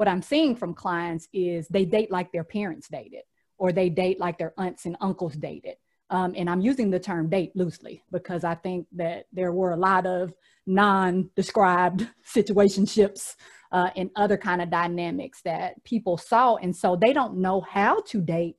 what 0.00 0.08
I'm 0.08 0.22
seeing 0.22 0.56
from 0.56 0.72
clients 0.72 1.28
is 1.30 1.68
they 1.68 1.84
date 1.84 2.10
like 2.10 2.32
their 2.32 2.42
parents 2.42 2.88
dated, 2.88 3.20
or 3.58 3.70
they 3.70 3.90
date 3.90 4.18
like 4.18 4.38
their 4.38 4.54
aunts 4.56 4.86
and 4.86 4.96
uncles 5.02 5.34
dated. 5.34 5.74
Um, 6.08 6.32
and 6.38 6.48
I'm 6.48 6.62
using 6.62 6.88
the 6.88 6.98
term 6.98 7.28
date 7.28 7.54
loosely 7.54 8.02
because 8.10 8.42
I 8.42 8.54
think 8.54 8.86
that 8.92 9.26
there 9.30 9.52
were 9.52 9.72
a 9.72 9.76
lot 9.76 10.06
of 10.06 10.32
non-described 10.66 12.08
situationships 12.34 13.34
uh, 13.72 13.90
and 13.94 14.08
other 14.16 14.38
kind 14.38 14.62
of 14.62 14.70
dynamics 14.70 15.42
that 15.44 15.84
people 15.84 16.16
saw, 16.16 16.56
and 16.56 16.74
so 16.74 16.96
they 16.96 17.12
don't 17.12 17.36
know 17.36 17.60
how 17.60 18.00
to 18.06 18.22
date 18.22 18.56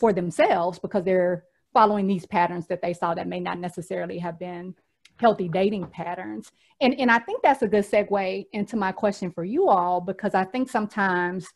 for 0.00 0.14
themselves 0.14 0.78
because 0.78 1.04
they're 1.04 1.44
following 1.74 2.06
these 2.06 2.24
patterns 2.24 2.66
that 2.68 2.80
they 2.80 2.94
saw 2.94 3.12
that 3.12 3.28
may 3.28 3.40
not 3.40 3.58
necessarily 3.58 4.20
have 4.20 4.38
been 4.38 4.74
healthy 5.18 5.48
dating 5.48 5.86
patterns. 5.88 6.52
And, 6.80 6.98
and 6.98 7.10
I 7.10 7.18
think 7.18 7.42
that's 7.42 7.62
a 7.62 7.68
good 7.68 7.84
segue 7.84 8.46
into 8.52 8.76
my 8.76 8.92
question 8.92 9.30
for 9.30 9.44
you 9.44 9.68
all, 9.68 10.00
because 10.00 10.34
I 10.34 10.44
think 10.44 10.70
sometimes 10.70 11.46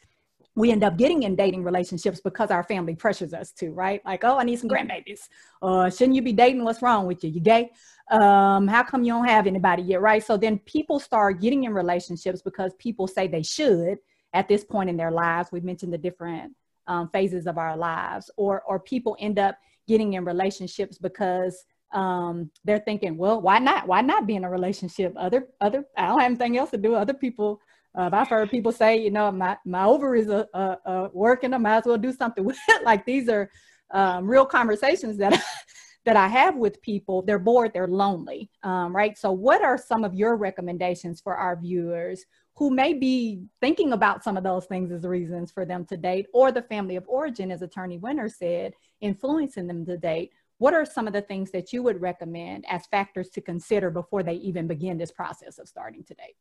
we 0.55 0.71
end 0.71 0.85
up 0.85 0.99
getting 0.99 1.23
in 1.23 1.35
dating 1.35 1.65
relationships 1.65 2.21
because 2.21 2.51
our 2.51 2.65
family 2.65 2.95
pressures 2.95 3.33
us 3.33 3.53
to, 3.53 3.71
right? 3.71 4.05
Like, 4.05 4.23
oh, 4.25 4.37
I 4.37 4.45
need 4.45 4.59
some 4.59 4.69
grandbabies. 4.69 5.21
Uh, 5.63 5.89
shouldn't 5.89 6.15
you 6.15 6.23
be 6.23 6.35
dating? 6.35 6.65
What's 6.65 6.83
wrong 6.83 7.07
with 7.07 7.25
you? 7.25 7.31
You 7.31 7.41
gay? 7.41 7.71
Um, 8.11 8.69
how 8.69 8.83
come 8.83 9.03
you 9.05 9.13
don't 9.15 9.29
have 9.29 9.47
anybody 9.47 9.83
yet, 9.83 10.03
right? 10.03 10.23
So 10.23 10.37
then 10.37 10.59
people 10.61 10.99
start 10.99 11.41
getting 11.41 11.65
in 11.65 11.73
relationships 11.73 12.43
because 12.43 12.75
people 12.79 13.07
say 13.07 13.27
they 13.27 13.43
should 13.43 13.99
at 14.35 14.49
this 14.49 14.65
point 14.65 14.91
in 14.91 14.97
their 14.97 15.11
lives. 15.11 15.51
We've 15.53 15.65
mentioned 15.65 15.93
the 15.93 15.99
different 15.99 16.53
um, 16.87 17.09
phases 17.11 17.47
of 17.47 17.57
our 17.59 17.77
lives, 17.77 18.31
or 18.37 18.63
or 18.63 18.81
people 18.81 19.17
end 19.21 19.39
up 19.39 19.57
getting 19.87 20.15
in 20.15 20.25
relationships 20.25 20.99
because 20.99 21.65
um, 21.93 22.51
they're 22.65 22.79
thinking, 22.81 23.17
well, 23.17 23.41
why 23.41 23.59
not? 23.59 23.87
Why 23.87 24.01
not 24.01 24.27
be 24.27 24.37
in 24.37 24.45
a 24.45 24.51
relationship? 24.51 25.13
Other 25.17 25.49
other 25.61 25.85
I 25.97 26.09
don't 26.09 26.21
have 26.21 26.31
anything 26.31 26.59
else 26.59 26.71
to 26.71 26.79
do. 26.79 26.95
Other 26.95 27.15
people 27.15 27.61
uh, 27.95 28.09
I've 28.13 28.29
heard 28.29 28.51
people 28.51 28.73
say, 28.73 28.97
you 28.97 29.11
know, 29.11 29.31
my, 29.31 29.57
my 29.65 29.85
ovaries 29.85 30.29
are, 30.29 31.11
working, 31.13 31.53
I 31.53 31.59
might 31.59 31.79
as 31.79 31.85
well 31.85 31.99
do 31.99 32.13
something 32.13 32.45
with 32.45 32.59
it. 32.69 32.85
like 32.85 33.05
these 33.05 33.29
are 33.29 33.51
um, 33.91 34.27
real 34.27 34.47
conversations 34.47 35.19
that, 35.19 35.43
that 36.05 36.17
I 36.17 36.29
have 36.29 36.57
with 36.57 36.81
people. 36.83 37.23
They're 37.23 37.39
bored, 37.39 37.73
they're 37.75 37.89
lonely, 37.89 38.51
um, 38.63 38.95
right? 38.95 39.17
So 39.19 39.31
what 39.31 39.63
are 39.63 39.77
some 39.77 40.05
of 40.05 40.15
your 40.15 40.37
recommendations 40.37 41.21
for 41.21 41.37
our 41.37 41.57
viewers 41.61 42.25
who 42.55 42.71
may 42.71 42.93
be 42.93 43.43
thinking 43.61 43.93
about 43.93 44.23
some 44.23 44.37
of 44.37 44.45
those 44.45 44.67
things 44.67 44.91
as 44.93 45.05
reasons 45.05 45.51
for 45.51 45.65
them 45.65 45.85
to 45.87 45.97
date 45.97 46.27
or 46.33 46.53
the 46.53 46.63
family 46.63 46.97
of 46.97 47.05
origin, 47.09 47.51
as 47.51 47.63
Attorney 47.63 47.99
Winter 47.99 48.29
said, 48.29 48.73
influencing 49.01 49.67
them 49.67 49.85
to 49.87 49.97
date? 49.97 50.33
What 50.63 50.75
are 50.75 50.85
some 50.85 51.09
of 51.09 51.13
the 51.13 51.23
things 51.23 51.51
that 51.51 51.73
you 51.73 51.83
would 51.83 52.01
recommend 52.01 52.67
as 52.69 52.87
factors 52.87 53.31
to 53.31 53.41
consider 53.41 53.91
before 53.91 54.23
they 54.23 54.35
even 54.35 54.69
begin 54.69 54.97
this 54.97 55.11
process 55.11 55.59
of 55.59 55.67
starting 55.67 56.05
to 56.05 56.15
date? 56.15 56.37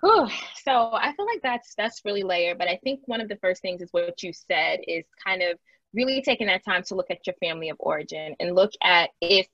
Whew. 0.00 0.28
So 0.62 0.94
I 0.94 1.12
feel 1.14 1.26
like 1.26 1.42
that's 1.42 1.74
that's 1.76 2.00
really 2.06 2.22
layered, 2.22 2.56
but 2.56 2.68
I 2.68 2.80
think 2.82 3.00
one 3.04 3.20
of 3.20 3.28
the 3.28 3.36
first 3.36 3.60
things 3.60 3.82
is 3.82 3.90
what 3.92 4.22
you 4.22 4.32
said 4.32 4.80
is 4.88 5.04
kind 5.22 5.42
of 5.42 5.58
really 5.92 6.22
taking 6.22 6.46
that 6.46 6.64
time 6.64 6.84
to 6.84 6.94
look 6.94 7.10
at 7.10 7.26
your 7.26 7.36
family 7.36 7.68
of 7.68 7.76
origin 7.80 8.34
and 8.40 8.54
look 8.54 8.70
at 8.82 9.10
if 9.20 9.46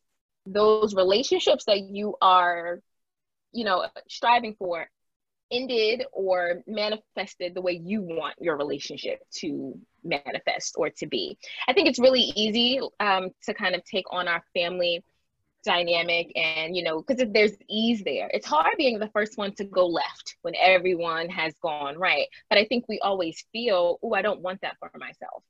those 0.46 0.94
relationships 0.94 1.64
that 1.66 1.80
you 1.80 2.14
are, 2.22 2.78
you 3.50 3.64
know, 3.64 3.88
striving 4.08 4.54
for 4.56 4.88
ended 5.50 6.04
or 6.12 6.62
manifested 6.66 7.54
the 7.54 7.60
way 7.60 7.80
you 7.82 8.02
want 8.02 8.34
your 8.40 8.56
relationship 8.56 9.20
to 9.30 9.78
manifest 10.04 10.74
or 10.76 10.90
to 10.90 11.06
be. 11.06 11.38
I 11.66 11.72
think 11.72 11.88
it's 11.88 11.98
really 11.98 12.32
easy 12.36 12.80
um, 13.00 13.30
to 13.44 13.54
kind 13.54 13.74
of 13.74 13.84
take 13.84 14.06
on 14.10 14.28
our 14.28 14.42
family 14.54 15.02
dynamic 15.64 16.30
and 16.36 16.76
you 16.76 16.84
know 16.84 17.02
because 17.02 17.22
there's 17.32 17.52
ease 17.68 18.02
there. 18.04 18.30
It's 18.32 18.46
hard 18.46 18.74
being 18.78 18.98
the 18.98 19.08
first 19.08 19.36
one 19.36 19.54
to 19.56 19.64
go 19.64 19.86
left 19.86 20.36
when 20.42 20.54
everyone 20.56 21.28
has 21.30 21.52
gone 21.60 21.98
right 21.98 22.26
but 22.48 22.58
i 22.58 22.64
think 22.64 22.84
we 22.88 23.00
always 23.00 23.44
feel 23.52 23.98
oh 24.02 24.14
i 24.14 24.22
don't 24.22 24.40
want 24.40 24.60
that 24.62 24.76
for 24.78 24.90
myself. 24.98 25.42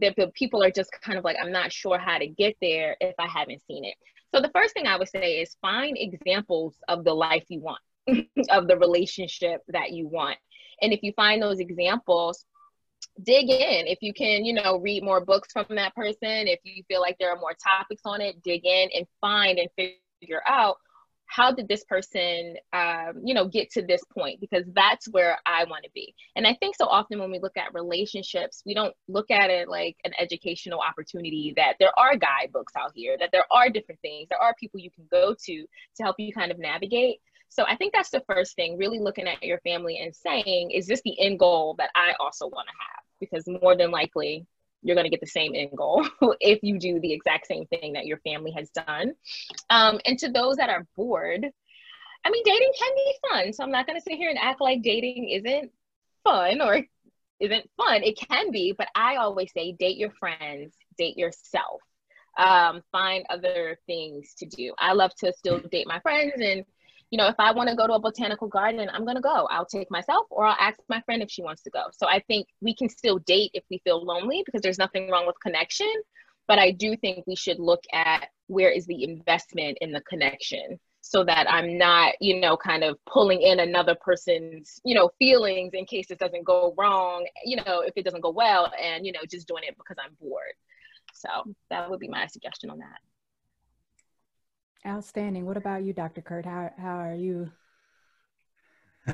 That 0.00 0.14
the 0.16 0.28
people 0.28 0.62
are 0.62 0.70
just 0.70 0.90
kind 1.02 1.18
of 1.18 1.24
like 1.24 1.36
i'm 1.42 1.52
not 1.52 1.72
sure 1.72 1.98
how 1.98 2.18
to 2.18 2.26
get 2.26 2.56
there 2.60 2.96
if 3.00 3.14
i 3.18 3.26
haven't 3.26 3.62
seen 3.66 3.84
it. 3.84 3.94
So 4.34 4.42
the 4.42 4.50
first 4.50 4.74
thing 4.74 4.86
i 4.86 4.96
would 4.96 5.08
say 5.08 5.40
is 5.40 5.56
find 5.62 5.96
examples 5.98 6.74
of 6.86 7.04
the 7.04 7.14
life 7.14 7.44
you 7.48 7.60
want 7.60 7.80
of 8.50 8.68
the 8.68 8.76
relationship 8.78 9.62
that 9.68 9.92
you 9.92 10.06
want. 10.08 10.38
And 10.82 10.92
if 10.92 11.02
you 11.02 11.12
find 11.12 11.42
those 11.42 11.60
examples 11.60 12.44
dig 13.22 13.48
in. 13.48 13.86
If 13.86 13.98
you 14.02 14.12
can 14.12 14.44
you 14.44 14.52
know 14.52 14.78
read 14.78 15.02
more 15.02 15.24
books 15.24 15.52
from 15.52 15.66
that 15.70 15.94
person 15.94 16.48
if 16.48 16.60
you 16.64 16.82
feel 16.88 17.00
like 17.00 17.16
there 17.18 17.30
are 17.30 17.40
more 17.40 17.54
topics 17.54 18.02
on 18.04 18.20
it 18.20 18.42
dig 18.42 18.64
in 18.64 18.90
and 18.94 19.06
find 19.20 19.58
and 19.58 19.68
figure 19.76 20.42
out 20.46 20.76
how 21.28 21.50
did 21.50 21.66
this 21.66 21.82
person 21.84 22.54
um, 22.72 23.20
you 23.24 23.34
know 23.34 23.46
get 23.48 23.70
to 23.72 23.82
this 23.82 24.02
point? 24.16 24.40
Because 24.40 24.64
that's 24.74 25.08
where 25.08 25.38
i 25.46 25.64
want 25.64 25.84
to 25.84 25.90
be. 25.94 26.14
And 26.36 26.46
i 26.46 26.54
think 26.54 26.76
so 26.76 26.86
often 26.86 27.18
when 27.18 27.30
we 27.30 27.38
look 27.38 27.56
at 27.56 27.74
relationships 27.74 28.62
we 28.66 28.74
don't 28.74 28.94
look 29.08 29.30
at 29.30 29.50
it 29.50 29.68
like 29.68 29.96
an 30.04 30.12
educational 30.18 30.80
opportunity 30.80 31.54
that 31.56 31.74
there 31.80 31.98
are 31.98 32.16
guidebooks 32.16 32.74
out 32.76 32.92
here 32.94 33.16
that 33.18 33.30
there 33.32 33.46
are 33.50 33.70
different 33.70 34.00
things 34.00 34.28
there 34.30 34.40
are 34.40 34.54
people 34.60 34.80
you 34.80 34.90
can 34.90 35.06
go 35.10 35.34
to 35.44 35.62
to 35.96 36.02
help 36.02 36.16
you 36.18 36.32
kind 36.32 36.52
of 36.52 36.58
navigate 36.58 37.18
so 37.48 37.64
I 37.66 37.76
think 37.76 37.92
that's 37.94 38.10
the 38.10 38.22
first 38.28 38.56
thing, 38.56 38.76
really 38.76 38.98
looking 38.98 39.26
at 39.26 39.42
your 39.42 39.58
family 39.60 39.98
and 39.98 40.14
saying, 40.14 40.70
is 40.70 40.86
this 40.86 41.00
the 41.04 41.18
end 41.20 41.38
goal 41.38 41.74
that 41.78 41.90
I 41.94 42.14
also 42.20 42.46
want 42.48 42.68
to 42.68 42.74
have? 42.74 43.04
Because 43.20 43.46
more 43.62 43.76
than 43.76 43.90
likely, 43.90 44.46
you're 44.82 44.94
going 44.94 45.04
to 45.04 45.10
get 45.10 45.20
the 45.20 45.26
same 45.26 45.54
end 45.54 45.70
goal 45.76 46.06
if 46.40 46.62
you 46.62 46.78
do 46.78 47.00
the 47.00 47.12
exact 47.12 47.46
same 47.46 47.66
thing 47.66 47.94
that 47.94 48.06
your 48.06 48.18
family 48.18 48.52
has 48.52 48.70
done. 48.70 49.14
Um, 49.70 49.98
and 50.04 50.18
to 50.20 50.28
those 50.28 50.56
that 50.56 50.70
are 50.70 50.86
bored, 50.96 51.46
I 52.24 52.30
mean, 52.30 52.42
dating 52.44 52.72
can 52.78 52.94
be 52.94 53.14
fun. 53.28 53.52
So 53.52 53.64
I'm 53.64 53.70
not 53.70 53.86
going 53.86 53.98
to 53.98 54.02
sit 54.02 54.16
here 54.16 54.30
and 54.30 54.38
act 54.38 54.60
like 54.60 54.82
dating 54.82 55.28
isn't 55.30 55.70
fun 56.24 56.60
or 56.60 56.82
isn't 57.40 57.70
fun. 57.76 58.02
It 58.02 58.18
can 58.18 58.50
be, 58.50 58.74
but 58.76 58.88
I 58.94 59.16
always 59.16 59.52
say 59.52 59.72
date 59.72 59.96
your 59.96 60.10
friends, 60.10 60.74
date 60.98 61.16
yourself. 61.16 61.82
Um, 62.38 62.82
find 62.92 63.24
other 63.30 63.78
things 63.86 64.34
to 64.38 64.46
do. 64.46 64.74
I 64.78 64.92
love 64.92 65.14
to 65.16 65.32
still 65.32 65.58
date 65.58 65.86
my 65.86 66.00
friends 66.00 66.34
and 66.36 66.64
you 67.10 67.18
know, 67.18 67.28
if 67.28 67.36
I 67.38 67.52
want 67.52 67.68
to 67.68 67.76
go 67.76 67.86
to 67.86 67.94
a 67.94 68.00
botanical 68.00 68.48
garden, 68.48 68.88
I'm 68.92 69.04
going 69.04 69.16
to 69.16 69.22
go. 69.22 69.46
I'll 69.50 69.66
take 69.66 69.90
myself 69.90 70.26
or 70.30 70.46
I'll 70.46 70.56
ask 70.58 70.78
my 70.88 71.00
friend 71.02 71.22
if 71.22 71.30
she 71.30 71.42
wants 71.42 71.62
to 71.62 71.70
go. 71.70 71.84
So 71.92 72.08
I 72.08 72.20
think 72.26 72.48
we 72.60 72.74
can 72.74 72.88
still 72.88 73.18
date 73.18 73.50
if 73.54 73.64
we 73.70 73.78
feel 73.84 74.04
lonely 74.04 74.42
because 74.44 74.60
there's 74.62 74.78
nothing 74.78 75.10
wrong 75.10 75.26
with 75.26 75.36
connection. 75.40 75.92
But 76.48 76.58
I 76.58 76.70
do 76.70 76.96
think 76.96 77.26
we 77.26 77.36
should 77.36 77.58
look 77.58 77.82
at 77.92 78.28
where 78.48 78.70
is 78.70 78.86
the 78.86 79.04
investment 79.04 79.78
in 79.80 79.92
the 79.92 80.00
connection 80.02 80.78
so 81.00 81.22
that 81.24 81.50
I'm 81.50 81.78
not, 81.78 82.14
you 82.20 82.40
know, 82.40 82.56
kind 82.56 82.82
of 82.82 82.98
pulling 83.06 83.40
in 83.40 83.60
another 83.60 83.94
person's, 84.00 84.80
you 84.84 84.94
know, 84.94 85.10
feelings 85.18 85.70
in 85.72 85.86
case 85.86 86.10
it 86.10 86.18
doesn't 86.18 86.44
go 86.44 86.74
wrong, 86.76 87.26
you 87.44 87.56
know, 87.56 87.80
if 87.80 87.92
it 87.96 88.04
doesn't 88.04 88.22
go 88.22 88.30
well 88.30 88.72
and, 88.80 89.06
you 89.06 89.12
know, 89.12 89.20
just 89.30 89.46
doing 89.46 89.62
it 89.66 89.76
because 89.76 89.96
I'm 90.04 90.16
bored. 90.20 90.54
So 91.14 91.28
that 91.70 91.88
would 91.88 92.00
be 92.00 92.08
my 92.08 92.26
suggestion 92.26 92.70
on 92.70 92.78
that. 92.78 92.98
Outstanding. 94.86 95.44
What 95.44 95.56
about 95.56 95.82
you, 95.82 95.92
Dr. 95.92 96.20
Kurt? 96.20 96.44
How, 96.44 96.70
how 96.78 96.96
are 96.96 97.14
you? 97.14 97.50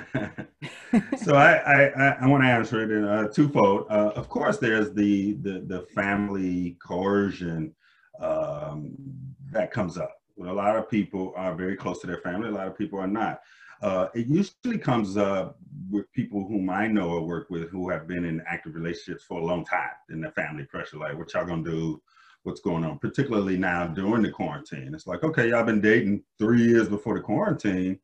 so 1.17 1.35
I, 1.35 1.55
I, 1.55 2.17
I 2.21 2.27
want 2.27 2.43
to 2.43 2.49
answer 2.49 2.83
it 2.83 2.91
in 2.91 3.05
uh, 3.05 3.29
twofold. 3.29 3.87
Uh, 3.89 4.13
of 4.15 4.29
course, 4.29 4.59
there's 4.59 4.93
the, 4.93 5.35
the, 5.35 5.65
the 5.67 5.87
family 5.95 6.77
coercion 6.83 7.75
um, 8.21 8.95
that 9.51 9.71
comes 9.71 9.97
up. 9.97 10.21
a 10.39 10.53
lot 10.53 10.77
of 10.77 10.91
people 10.91 11.33
are 11.37 11.55
very 11.55 11.77
close 11.77 12.01
to 12.01 12.07
their 12.07 12.19
family. 12.19 12.49
A 12.49 12.53
lot 12.53 12.67
of 12.67 12.77
people 12.77 12.99
are 12.99 13.07
not. 13.07 13.41
Uh, 13.83 14.09
it 14.15 14.27
usually 14.29 14.79
comes 14.79 15.17
up 15.17 15.59
with 15.91 16.11
people 16.13 16.47
whom 16.47 16.71
I 16.71 16.87
know 16.87 17.11
or 17.11 17.27
work 17.27 17.51
with 17.51 17.69
who 17.71 17.89
have 17.91 18.07
been 18.07 18.25
in 18.25 18.43
active 18.47 18.75
relationships 18.75 19.25
for 19.25 19.41
a 19.41 19.45
long 19.45 19.65
time. 19.65 19.91
And 20.09 20.23
the 20.23 20.31
family 20.31 20.65
pressure, 20.65 20.99
like, 20.99 21.19
what 21.19 21.33
y'all 21.35 21.47
gonna 21.47 21.65
do? 21.65 22.01
What's 22.45 22.61
going 22.61 22.85
on, 22.85 22.99
particularly 22.99 23.57
now 23.57 23.87
during 23.87 24.23
the 24.23 24.31
quarantine. 24.31 24.93
It's 24.95 25.07
like, 25.07 25.23
okay, 25.23 25.51
y'all 25.51 25.65
been 25.65 25.81
dating 25.81 26.23
three 26.39 26.63
years 26.63 26.89
before 26.89 27.15
the 27.15 27.21
quarantine. 27.21 27.99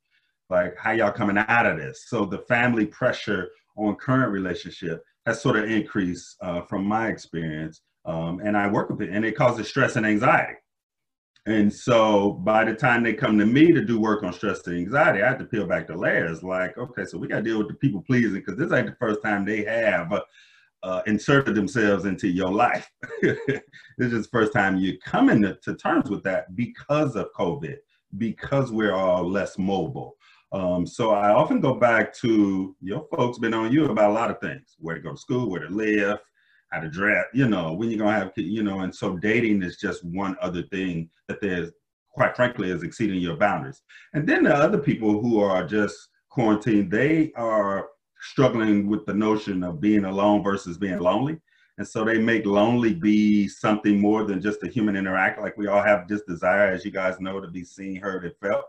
Like, 0.50 0.76
how 0.78 0.92
y'all 0.92 1.12
coming 1.12 1.38
out 1.38 1.66
of 1.66 1.78
this? 1.78 2.06
So 2.08 2.24
the 2.24 2.38
family 2.38 2.86
pressure 2.86 3.50
on 3.76 3.96
current 3.96 4.32
relationship 4.32 5.02
has 5.26 5.42
sort 5.42 5.56
of 5.56 5.70
increased 5.70 6.36
uh, 6.40 6.62
from 6.62 6.84
my 6.84 7.08
experience. 7.08 7.80
Um, 8.04 8.40
and 8.42 8.56
I 8.56 8.70
work 8.70 8.88
with 8.88 9.02
it, 9.02 9.10
and 9.10 9.24
it 9.24 9.36
causes 9.36 9.68
stress 9.68 9.96
and 9.96 10.06
anxiety. 10.06 10.54
And 11.46 11.72
so 11.72 12.32
by 12.32 12.64
the 12.64 12.74
time 12.74 13.02
they 13.02 13.14
come 13.14 13.38
to 13.38 13.46
me 13.46 13.72
to 13.72 13.84
do 13.84 13.98
work 13.98 14.22
on 14.22 14.32
stress 14.32 14.66
and 14.66 14.76
anxiety, 14.76 15.22
I 15.22 15.28
have 15.28 15.38
to 15.38 15.44
peel 15.44 15.66
back 15.66 15.86
the 15.86 15.96
layers. 15.96 16.42
Like, 16.42 16.76
okay, 16.76 17.04
so 17.04 17.18
we 17.18 17.28
got 17.28 17.36
to 17.36 17.42
deal 17.42 17.58
with 17.58 17.68
the 17.68 17.74
people 17.74 18.02
pleasing 18.02 18.34
because 18.34 18.56
this 18.56 18.72
ain't 18.72 18.86
the 18.86 18.96
first 19.00 19.22
time 19.22 19.44
they 19.44 19.64
have 19.64 20.12
uh, 20.82 21.02
inserted 21.06 21.54
themselves 21.54 22.04
into 22.04 22.28
your 22.28 22.50
life. 22.50 22.90
this 23.22 23.62
is 23.98 24.24
the 24.24 24.28
first 24.30 24.52
time 24.52 24.76
you're 24.76 24.96
coming 25.04 25.42
to, 25.42 25.54
to, 25.62 25.74
terms 25.74 26.08
with 26.08 26.22
that 26.22 26.54
because 26.54 27.16
of 27.16 27.32
COVID, 27.36 27.76
because 28.16 28.70
we're 28.70 28.94
all 28.94 29.28
less 29.28 29.58
mobile. 29.58 30.16
Um, 30.52 30.86
so 30.86 31.10
I 31.10 31.32
often 31.32 31.60
go 31.60 31.74
back 31.74 32.14
to 32.18 32.74
your 32.80 33.06
folks 33.14 33.38
been 33.38 33.54
on 33.54 33.72
you 33.72 33.86
about 33.86 34.10
a 34.10 34.14
lot 34.14 34.30
of 34.30 34.40
things, 34.40 34.76
where 34.78 34.94
to 34.94 35.00
go 35.00 35.12
to 35.12 35.16
school, 35.18 35.50
where 35.50 35.66
to 35.66 35.68
live, 35.68 36.18
how 36.70 36.80
to 36.80 36.88
dress, 36.88 37.26
you 37.34 37.48
know, 37.48 37.72
when 37.72 37.90
you're 37.90 37.98
gonna 37.98 38.12
have, 38.12 38.32
you 38.36 38.62
know, 38.62 38.80
and 38.80 38.94
so 38.94 39.16
dating 39.16 39.62
is 39.62 39.76
just 39.76 40.04
one 40.04 40.36
other 40.40 40.62
thing 40.62 41.10
that 41.26 41.40
there's, 41.40 41.70
quite 42.12 42.36
frankly, 42.36 42.70
is 42.70 42.82
exceeding 42.82 43.20
your 43.20 43.36
boundaries. 43.36 43.82
And 44.14 44.26
then 44.26 44.44
the 44.44 44.54
other 44.54 44.78
people 44.78 45.20
who 45.20 45.40
are 45.40 45.66
just 45.66 45.96
quarantined, 46.30 46.90
they 46.90 47.32
are 47.36 47.88
struggling 48.30 48.88
with 48.88 49.06
the 49.06 49.14
notion 49.14 49.62
of 49.62 49.80
being 49.80 50.04
alone 50.04 50.42
versus 50.42 50.78
being 50.78 50.98
lonely. 50.98 51.38
And 51.78 51.86
so 51.86 52.04
they 52.04 52.18
make 52.18 52.44
lonely 52.44 52.94
be 52.94 53.46
something 53.46 54.00
more 54.00 54.24
than 54.24 54.42
just 54.42 54.64
a 54.64 54.68
human 54.68 54.96
interact. 54.96 55.40
Like 55.40 55.56
we 55.56 55.68
all 55.68 55.82
have 55.82 56.08
this 56.08 56.22
desire, 56.22 56.72
as 56.72 56.84
you 56.84 56.90
guys 56.90 57.20
know, 57.20 57.40
to 57.40 57.48
be 57.48 57.64
seen, 57.64 57.96
heard, 57.96 58.24
and 58.24 58.34
felt. 58.40 58.64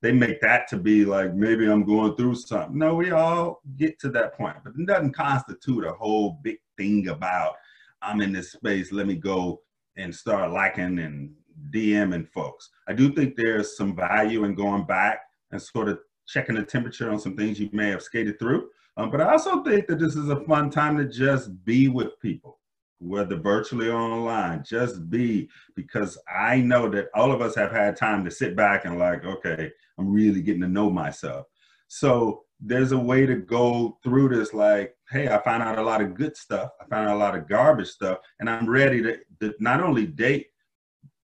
They 0.00 0.12
make 0.12 0.40
that 0.40 0.68
to 0.68 0.76
be 0.76 1.04
like 1.04 1.34
maybe 1.34 1.66
I'm 1.66 1.84
going 1.84 2.16
through 2.16 2.34
something. 2.36 2.78
No, 2.78 2.94
we 2.94 3.10
all 3.10 3.60
get 3.76 3.98
to 4.00 4.08
that 4.10 4.34
point, 4.34 4.56
but 4.64 4.74
it 4.78 4.86
doesn't 4.86 5.14
constitute 5.14 5.84
a 5.84 5.92
whole 5.92 6.38
big 6.42 6.58
thing 6.76 7.08
about 7.08 7.54
I'm 8.02 8.20
in 8.20 8.32
this 8.32 8.52
space. 8.52 8.92
Let 8.92 9.06
me 9.06 9.14
go 9.14 9.62
and 9.96 10.14
start 10.14 10.50
liking 10.50 10.98
and 10.98 11.32
DMing 11.70 12.28
folks. 12.28 12.70
I 12.88 12.92
do 12.92 13.12
think 13.12 13.36
there's 13.36 13.76
some 13.76 13.94
value 13.94 14.44
in 14.44 14.54
going 14.54 14.84
back 14.84 15.20
and 15.52 15.62
sort 15.62 15.88
of 15.88 16.00
checking 16.26 16.56
the 16.56 16.64
temperature 16.64 17.10
on 17.10 17.18
some 17.18 17.36
things 17.36 17.60
you 17.60 17.70
may 17.72 17.90
have 17.90 18.02
skated 18.02 18.38
through. 18.38 18.68
Um, 18.96 19.10
but 19.10 19.20
I 19.20 19.32
also 19.32 19.62
think 19.62 19.86
that 19.88 19.98
this 19.98 20.14
is 20.14 20.28
a 20.28 20.44
fun 20.44 20.70
time 20.70 20.96
to 20.98 21.04
just 21.04 21.64
be 21.64 21.88
with 21.88 22.18
people, 22.20 22.60
whether 22.98 23.36
virtually 23.36 23.88
or 23.88 23.96
online, 23.96 24.62
just 24.64 25.10
be, 25.10 25.48
because 25.74 26.16
I 26.28 26.58
know 26.58 26.88
that 26.90 27.08
all 27.14 27.32
of 27.32 27.40
us 27.40 27.56
have 27.56 27.72
had 27.72 27.96
time 27.96 28.24
to 28.24 28.30
sit 28.30 28.54
back 28.54 28.84
and 28.84 28.98
like, 28.98 29.24
okay, 29.24 29.70
I'm 29.98 30.12
really 30.12 30.42
getting 30.42 30.62
to 30.62 30.68
know 30.68 30.90
myself. 30.90 31.46
So 31.88 32.44
there's 32.60 32.92
a 32.92 32.98
way 32.98 33.26
to 33.26 33.36
go 33.36 33.98
through 34.02 34.28
this 34.28 34.54
like, 34.54 34.94
hey, 35.10 35.28
I 35.28 35.42
found 35.42 35.62
out 35.62 35.78
a 35.78 35.82
lot 35.82 36.00
of 36.00 36.14
good 36.14 36.36
stuff. 36.36 36.70
I 36.80 36.86
found 36.86 37.08
out 37.08 37.16
a 37.16 37.18
lot 37.18 37.36
of 37.36 37.48
garbage 37.48 37.88
stuff, 37.88 38.18
and 38.40 38.48
I'm 38.48 38.68
ready 38.68 39.02
to, 39.02 39.18
to 39.40 39.54
not 39.58 39.82
only 39.82 40.06
date 40.06 40.46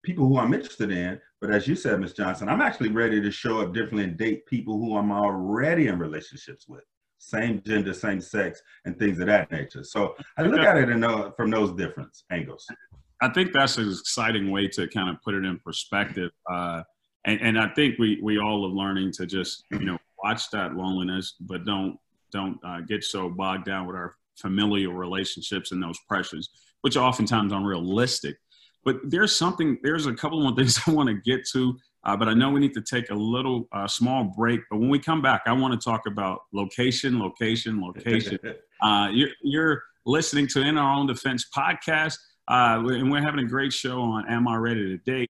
people 0.03 0.25
who 0.25 0.39
I'm 0.39 0.53
interested 0.53 0.89
in, 0.89 1.19
but 1.41 1.51
as 1.51 1.67
you 1.67 1.75
said, 1.75 1.99
Ms. 1.99 2.13
Johnson, 2.13 2.49
I'm 2.49 2.61
actually 2.61 2.89
ready 2.89 3.21
to 3.21 3.29
show 3.29 3.61
up 3.61 3.73
differently 3.73 4.05
and 4.05 4.17
date 4.17 4.45
people 4.45 4.77
who 4.79 4.97
I'm 4.97 5.11
already 5.11 5.87
in 5.87 5.99
relationships 5.99 6.65
with, 6.67 6.83
same 7.17 7.61
gender, 7.65 7.93
same 7.93 8.21
sex, 8.21 8.61
and 8.85 8.97
things 8.97 9.19
of 9.19 9.27
that 9.27 9.51
nature. 9.51 9.83
So 9.83 10.15
I 10.37 10.43
look 10.43 10.59
at 10.59 10.77
it 10.77 10.89
in, 10.89 11.03
uh, 11.03 11.31
from 11.31 11.51
those 11.51 11.71
different 11.71 12.15
angles. 12.31 12.65
I 13.21 13.29
think 13.29 13.51
that's 13.51 13.77
an 13.77 13.89
exciting 13.89 14.51
way 14.51 14.67
to 14.69 14.87
kind 14.87 15.09
of 15.09 15.21
put 15.23 15.33
it 15.33 15.43
in 15.43 15.59
perspective. 15.59 16.31
Uh, 16.49 16.83
and, 17.25 17.41
and 17.41 17.59
I 17.59 17.69
think 17.69 17.97
we, 17.97 18.19
we 18.21 18.37
all 18.39 18.65
are 18.65 18.69
learning 18.69 19.11
to 19.13 19.25
just, 19.25 19.63
you 19.71 19.85
know, 19.85 19.97
watch 20.23 20.49
that 20.51 20.75
loneliness, 20.75 21.35
but 21.41 21.65
don't, 21.65 21.97
don't 22.31 22.59
uh, 22.63 22.81
get 22.81 23.03
so 23.03 23.29
bogged 23.29 23.65
down 23.65 23.87
with 23.87 23.95
our 23.95 24.15
familial 24.37 24.93
relationships 24.93 25.71
and 25.71 25.81
those 25.81 25.97
pressures, 26.07 26.49
which 26.81 26.95
oftentimes 26.95 27.51
are 27.51 27.55
oftentimes 27.55 27.81
unrealistic. 27.83 28.37
But 28.85 28.97
there's 29.03 29.35
something, 29.35 29.77
there's 29.83 30.05
a 30.05 30.13
couple 30.13 30.41
more 30.41 30.55
things 30.55 30.79
I 30.87 30.91
want 30.91 31.09
to 31.09 31.15
get 31.15 31.45
to, 31.53 31.77
uh, 32.07 32.15
but 32.15 32.29
I 32.29 32.33
know 32.33 32.49
we 32.49 32.61
need 32.61 32.73
to 32.73 32.81
take 32.81 33.09
a 33.11 33.13
little 33.13 33.67
uh, 33.73 33.87
small 33.87 34.23
break. 34.23 34.61
But 34.71 34.79
when 34.79 34.89
we 34.89 34.97
come 34.97 35.21
back, 35.21 35.41
I 35.45 35.51
want 35.51 35.79
to 35.79 35.83
talk 35.83 36.07
about 36.07 36.39
location, 36.53 37.19
location, 37.19 37.81
location. 37.85 38.39
uh, 38.81 39.09
you're, 39.11 39.29
you're, 39.43 39.83
listening 40.09 40.47
to 40.47 40.61
In 40.61 40.77
Our 40.77 40.95
Own 40.95 41.05
Defense 41.05 41.47
podcast, 41.53 42.15
uh, 42.47 42.81
and 42.81 43.11
we're 43.11 43.21
having 43.21 43.41
a 43.41 43.45
great 43.45 43.73
show 43.73 43.99
on 43.99 44.25
Am 44.29 44.47
I 44.47 44.55
Ready 44.55 44.85
to 44.85 44.97
Date? 44.99 45.25